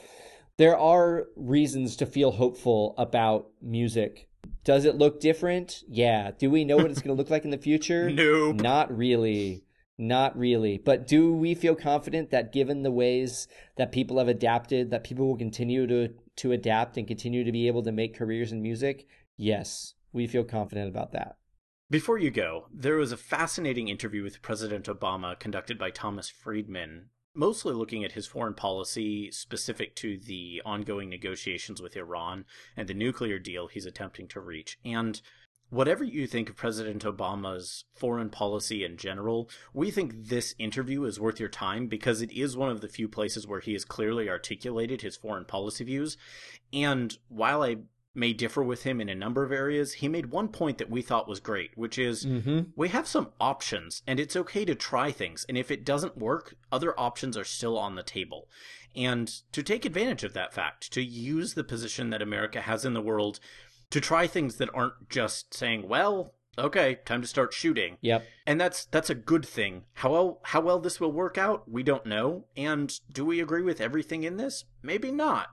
there 0.57 0.77
are 0.77 1.27
reasons 1.37 1.97
to 1.97 2.07
feel 2.07 2.33
hopeful 2.33 2.95
about 2.99 3.47
music 3.63 4.29
does 4.65 4.85
it 4.85 4.97
look 4.97 5.21
different? 5.21 5.83
Yeah. 5.89 6.33
Do 6.37 6.51
we 6.51 6.65
know 6.65 6.77
what 6.77 6.91
it's 6.91 7.01
going 7.01 7.17
to 7.17 7.21
look 7.21 7.31
like 7.31 7.45
in 7.45 7.51
the 7.51 7.59
future? 7.59 8.11
nope. 8.11 8.57
Not 8.57 8.97
really. 8.97 9.65
Not 9.99 10.37
really. 10.37 10.79
But 10.79 11.07
do 11.07 11.33
we 11.33 11.55
feel 11.55 11.75
confident 11.75 12.31
that 12.31 12.53
given 12.53 12.83
the 12.83 12.91
ways 12.91 13.49
that 13.77 13.93
people 13.93 14.19
have 14.19 14.29
adapted, 14.29 14.91
that 14.91 15.05
people 15.05 15.27
will 15.27 15.39
continue 15.39 15.87
to, 15.87 16.11
to 16.37 16.53
adapt 16.53 16.97
and 16.99 17.07
continue 17.07 17.45
to 17.45 17.53
be 17.53 17.67
able 17.67 17.83
to 17.83 17.93
make 17.93 18.17
careers 18.17 18.53
in 18.53 18.61
music? 18.61 19.07
Yes, 19.37 19.95
we 20.13 20.27
feel 20.27 20.45
confident 20.45 20.89
about 20.89 21.13
that. 21.13 21.37
Before 21.89 22.19
you 22.19 22.31
go, 22.31 22.67
there 22.73 22.97
was 22.97 23.13
a 23.13 23.17
fascinating 23.17 23.89
interview 23.89 24.23
with 24.23 24.43
President 24.43 24.87
Obama 24.87 25.39
conducted 25.39 25.79
by 25.79 25.91
Thomas 25.91 26.29
Friedman 26.29 27.11
mostly 27.37 27.75
looking 27.75 28.05
at 28.05 28.13
his 28.13 28.27
foreign 28.27 28.55
policy 28.55 29.31
specific 29.31 29.95
to 29.97 30.19
the 30.19 30.63
ongoing 30.65 31.09
negotiations 31.11 31.81
with 31.83 31.97
Iran 31.97 32.45
and 32.77 32.89
the 32.89 32.95
nuclear 32.95 33.39
deal 33.39 33.67
he's 33.67 33.87
attempting 33.87 34.29
to 34.29 34.41
reach. 34.41 34.79
And 34.85 35.21
whatever 35.69 36.05
you 36.05 36.27
think 36.27 36.49
of 36.49 36.57
President 36.57 37.05
Obama's 37.05 37.85
foreign 37.95 38.31
policy 38.31 38.85
in 38.85 38.97
general, 38.97 39.51
we 39.73 39.91
think 39.91 40.29
this 40.29 40.55
interview 40.59 41.05
is 41.05 41.21
worth 41.21 41.41
your 41.41 41.49
time 41.49 41.87
because 41.89 42.23
it 42.23 42.33
is 42.33 42.57
one 42.57 42.71
of 42.71 42.81
the 42.81 42.89
few 42.89 43.09
places 43.09 43.47
where 43.47 43.61
he 43.61 43.73
has 43.73 43.85
clearly 43.85 44.29
articulated 44.29 45.03
his 45.03 45.17
foreign 45.17 45.45
policy 45.45 45.85
views. 45.85 46.17
And 46.73 47.17
while 47.29 47.63
I 47.63 47.79
may 48.17 48.33
differ 48.33 48.63
with 48.63 48.83
him 48.85 49.01
in 49.01 49.09
a 49.09 49.15
number 49.15 49.45
of 49.45 49.53
areas, 49.53 49.95
he 49.95 50.09
made 50.09 50.27
one 50.27 50.49
point 50.49 50.79
that 50.79 50.91
we 50.91 51.03
thought 51.03 51.29
was 51.29 51.41
great, 51.41 51.71
which 51.77 51.99
is 51.99 52.25
mm-hmm. 52.25 52.61
we 52.75 52.89
have 52.89 53.07
some 53.07 53.31
options 53.41 54.03
and 54.07 54.19
it's 54.19 54.37
okay 54.37 54.65
to 54.65 54.75
try 54.75 55.13
things. 55.13 55.45
And 55.49 55.59
if 55.59 55.71
it 55.71 55.85
doesn't 55.85 56.19
work, 56.19 56.55
other 56.73 56.99
options 56.99 57.37
are 57.37 57.45
still 57.45 57.79
on 57.79 57.95
the 57.95 58.03
table. 58.03 58.49
And 58.95 59.29
to 59.53 59.63
take 59.63 59.85
advantage 59.85 60.25
of 60.25 60.33
that 60.33 60.55
fact, 60.55 60.93
to 60.93 61.03
use 61.03 61.55
the 61.55 61.65
position 61.65 62.11
that 62.11 62.23
America 62.23 62.63
has 62.63 62.85
in 62.85 62.95
the 62.95 63.03
world 63.03 63.39
to 63.91 64.01
try 64.01 64.27
things 64.27 64.57
that 64.57 64.71
aren't 64.75 65.09
just 65.09 65.55
saying, 65.55 65.87
well, 65.87 66.33
okay, 66.59 66.99
time 67.05 67.21
to 67.23 67.29
start 67.29 67.53
shooting. 67.53 67.99
Yep. 68.01 68.25
And 68.47 68.61
that's 68.61 68.87
that's 68.87 69.11
a 69.11 69.15
good 69.15 69.45
thing. 69.45 69.85
How 69.95 70.13
well 70.13 70.41
how 70.45 70.61
well 70.61 70.79
this 70.79 71.01
will 71.01 71.13
work 71.13 71.39
out, 71.39 71.71
we 71.71 71.83
don't 71.83 72.07
know. 72.07 72.47
And 72.57 72.99
do 73.13 73.25
we 73.25 73.41
agree 73.41 73.63
with 73.63 73.81
everything 73.81 74.25
in 74.25 74.37
this? 74.37 74.65
Maybe 74.83 75.13
not. 75.13 75.49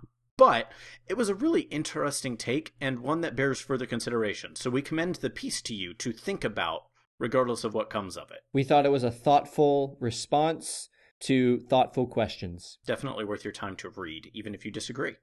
But 0.46 0.74
it 1.08 1.16
was 1.16 1.30
a 1.30 1.36
really 1.36 1.62
interesting 1.62 2.36
take 2.36 2.74
and 2.82 3.00
one 3.00 3.22
that 3.22 3.34
bears 3.34 3.62
further 3.62 3.86
consideration. 3.86 4.58
So 4.58 4.70
we 4.70 4.82
commend 4.82 5.16
the 5.16 5.30
piece 5.30 5.62
to 5.62 5.74
you 5.74 5.94
to 5.94 6.12
think 6.12 6.44
about, 6.44 6.88
regardless 7.18 7.64
of 7.64 7.74
what 7.74 7.90
comes 7.90 8.18
of 8.18 8.30
it. 8.30 8.40
We 8.52 8.66
thought 8.66 8.86
it 8.86 8.92
was 8.92 9.06
a 9.06 9.12
thoughtful 9.12 9.98
response 10.02 10.90
to 11.22 11.62
thoughtful 11.62 12.08
questions. 12.08 12.78
Definitely 12.86 13.24
worth 13.24 13.46
your 13.46 13.54
time 13.54 13.78
to 13.78 13.90
read, 13.90 14.32
even 14.34 14.54
if 14.54 14.66
you 14.66 14.72
disagree. 14.72 15.16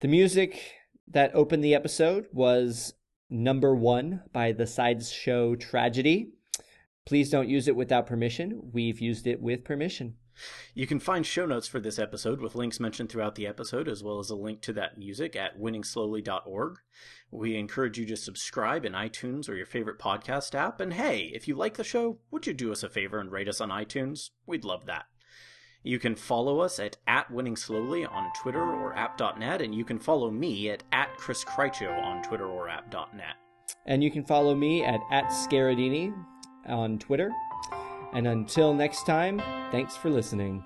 The 0.00 0.08
music 0.08 0.74
that 1.06 1.34
opened 1.34 1.64
the 1.64 1.74
episode 1.74 2.26
was 2.30 2.92
number 3.30 3.74
one 3.74 4.24
by 4.34 4.52
the 4.52 4.66
Sideshow 4.66 5.54
Tragedy. 5.54 6.34
Please 7.06 7.30
don't 7.30 7.48
use 7.48 7.68
it 7.68 7.76
without 7.76 8.06
permission. 8.06 8.60
We've 8.70 9.00
used 9.00 9.26
it 9.26 9.40
with 9.40 9.64
permission. 9.64 10.16
You 10.74 10.86
can 10.86 11.00
find 11.00 11.26
show 11.26 11.46
notes 11.46 11.68
for 11.68 11.80
this 11.80 11.98
episode 11.98 12.40
with 12.40 12.54
links 12.54 12.80
mentioned 12.80 13.10
throughout 13.10 13.34
the 13.34 13.46
episode, 13.46 13.88
as 13.88 14.02
well 14.02 14.18
as 14.18 14.30
a 14.30 14.36
link 14.36 14.60
to 14.62 14.72
that 14.74 14.98
music 14.98 15.36
at 15.36 15.58
winningslowly.org. 15.58 16.78
We 17.30 17.56
encourage 17.56 17.98
you 17.98 18.06
to 18.06 18.16
subscribe 18.16 18.84
in 18.84 18.92
iTunes 18.92 19.48
or 19.48 19.54
your 19.54 19.66
favorite 19.66 19.98
podcast 19.98 20.54
app. 20.54 20.80
And 20.80 20.94
hey, 20.94 21.30
if 21.34 21.48
you 21.48 21.54
like 21.54 21.74
the 21.74 21.84
show, 21.84 22.18
would 22.30 22.46
you 22.46 22.54
do 22.54 22.72
us 22.72 22.82
a 22.82 22.88
favor 22.88 23.18
and 23.18 23.30
rate 23.30 23.48
us 23.48 23.60
on 23.60 23.70
iTunes? 23.70 24.30
We'd 24.46 24.64
love 24.64 24.86
that. 24.86 25.06
You 25.82 25.98
can 25.98 26.16
follow 26.16 26.60
us 26.60 26.78
at, 26.80 26.96
at 27.06 27.30
Winning 27.30 27.56
Slowly 27.56 28.04
on 28.04 28.30
Twitter 28.34 28.62
or 28.62 28.94
app.net, 28.94 29.62
and 29.62 29.74
you 29.74 29.84
can 29.84 29.98
follow 29.98 30.30
me 30.30 30.70
at, 30.70 30.82
at 30.92 31.16
Chris 31.16 31.44
on 31.46 32.22
Twitter 32.22 32.46
or 32.46 32.68
app.net. 32.68 33.36
And 33.86 34.02
you 34.02 34.10
can 34.10 34.24
follow 34.24 34.54
me 34.54 34.84
at, 34.84 35.00
at 35.10 35.26
Scaradini 35.26 36.12
on 36.66 36.98
Twitter. 36.98 37.30
And 38.12 38.26
until 38.26 38.72
next 38.74 39.04
time, 39.04 39.38
thanks 39.70 39.96
for 39.96 40.10
listening. 40.10 40.64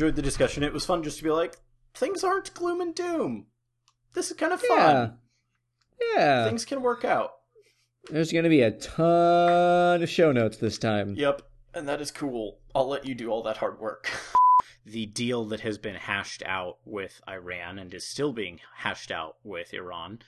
Enjoyed 0.00 0.16
the 0.16 0.22
discussion. 0.22 0.62
It 0.62 0.72
was 0.72 0.86
fun 0.86 1.02
just 1.02 1.18
to 1.18 1.24
be 1.24 1.28
like, 1.30 1.58
things 1.92 2.24
aren't 2.24 2.54
gloom 2.54 2.80
and 2.80 2.94
doom. 2.94 3.46
This 4.14 4.30
is 4.30 4.36
kind 4.38 4.54
of 4.54 4.62
fun. 4.62 5.18
Yeah. 6.00 6.16
yeah. 6.16 6.44
Things 6.46 6.64
can 6.64 6.80
work 6.80 7.04
out. 7.04 7.32
There's 8.10 8.32
going 8.32 8.44
to 8.44 8.50
be 8.50 8.62
a 8.62 8.70
ton 8.70 10.02
of 10.02 10.08
show 10.08 10.32
notes 10.32 10.56
this 10.56 10.78
time. 10.78 11.14
Yep. 11.16 11.42
And 11.74 11.86
that 11.86 12.00
is 12.00 12.10
cool. 12.10 12.60
I'll 12.74 12.88
let 12.88 13.04
you 13.04 13.14
do 13.14 13.28
all 13.28 13.42
that 13.42 13.58
hard 13.58 13.78
work. 13.78 14.10
the 14.86 15.04
deal 15.04 15.44
that 15.46 15.60
has 15.60 15.76
been 15.76 15.96
hashed 15.96 16.42
out 16.46 16.78
with 16.86 17.20
Iran 17.28 17.78
and 17.78 17.92
is 17.92 18.06
still 18.06 18.32
being 18.32 18.60
hashed 18.78 19.10
out 19.10 19.36
with 19.44 19.74
Iran. 19.74 20.20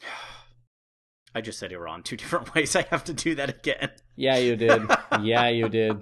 I 1.34 1.42
just 1.42 1.58
said 1.58 1.72
Iran 1.72 2.02
two 2.02 2.16
different 2.22 2.54
ways. 2.54 2.74
I 2.74 2.86
have 2.90 3.04
to 3.04 3.12
do 3.12 3.34
that 3.34 3.50
again. 3.50 3.90
Yeah, 4.16 4.38
you 4.38 4.56
did. 4.56 4.82
yeah, 5.20 5.48
you 5.48 5.68
did. 5.68 6.00